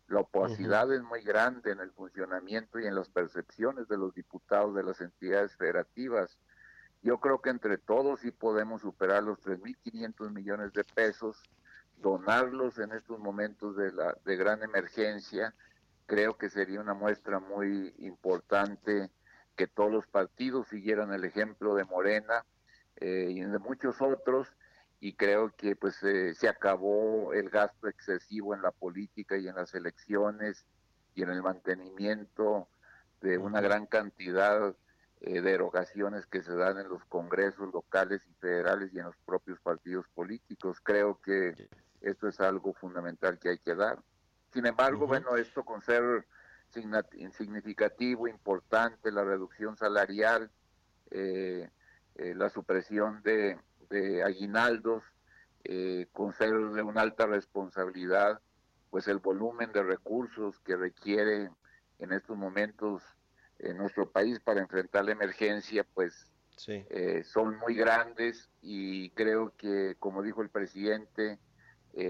[0.08, 4.76] La opacidad es muy grande en el funcionamiento y en las percepciones de los diputados
[4.76, 6.38] de las entidades federativas.
[7.01, 11.41] Yo creo que entre todos sí podemos superar los 3.500 millones de pesos,
[11.97, 15.56] donarlos en estos momentos de, la, de gran emergencia.
[16.06, 19.10] Creo que sería una muestra muy importante
[19.56, 22.45] que todos los partidos siguieran el ejemplo de Morena
[22.97, 24.47] eh, y de muchos otros
[25.06, 29.53] y creo que pues eh, se acabó el gasto excesivo en la política y en
[29.53, 30.66] las elecciones
[31.14, 32.68] y en el mantenimiento
[33.22, 34.76] de una gran cantidad
[35.22, 39.16] eh, de erogaciones que se dan en los congresos locales y federales y en los
[39.28, 40.80] propios partidos políticos.
[40.82, 41.53] Creo que
[42.01, 43.99] esto es algo fundamental que hay que dar.
[44.53, 46.26] Sin embargo, bueno, esto con ser
[47.38, 50.49] significativo, importante, la reducción salarial,
[51.12, 51.70] eh,
[52.16, 53.60] eh, la supresión de,
[54.23, 55.03] aguinaldos,
[55.63, 58.39] eh, con ser de una alta responsabilidad,
[58.89, 61.49] pues el volumen de recursos que requiere
[61.99, 63.03] en estos momentos
[63.59, 66.31] en nuestro país para enfrentar la emergencia, pues
[67.25, 71.37] son muy grandes y creo que, como dijo el presidente,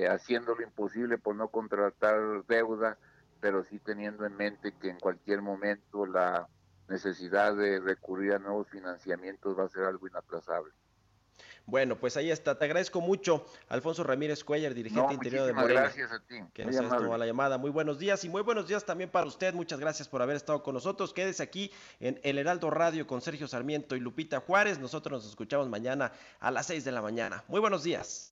[0.09, 2.97] haciendo lo imposible por no contratar deuda,
[3.39, 6.47] pero sí teniendo en mente que en cualquier momento la
[6.87, 10.71] necesidad de recurrir a nuevos financiamientos va a ser algo inaplazable.
[11.65, 12.57] Bueno, pues ahí está.
[12.57, 15.81] Te agradezco mucho, Alfonso Ramírez Cuellar, dirigente interior de Morena.
[15.81, 16.35] Gracias a ti.
[16.53, 17.57] Que nos tomado la llamada.
[17.57, 19.53] Muy buenos días y muy buenos días también para usted.
[19.53, 21.13] Muchas gracias por haber estado con nosotros.
[21.13, 24.77] Quédese aquí en El Heraldo Radio con Sergio Sarmiento y Lupita Juárez.
[24.77, 27.43] Nosotros nos escuchamos mañana a las 6 de la mañana.
[27.47, 28.31] Muy buenos días.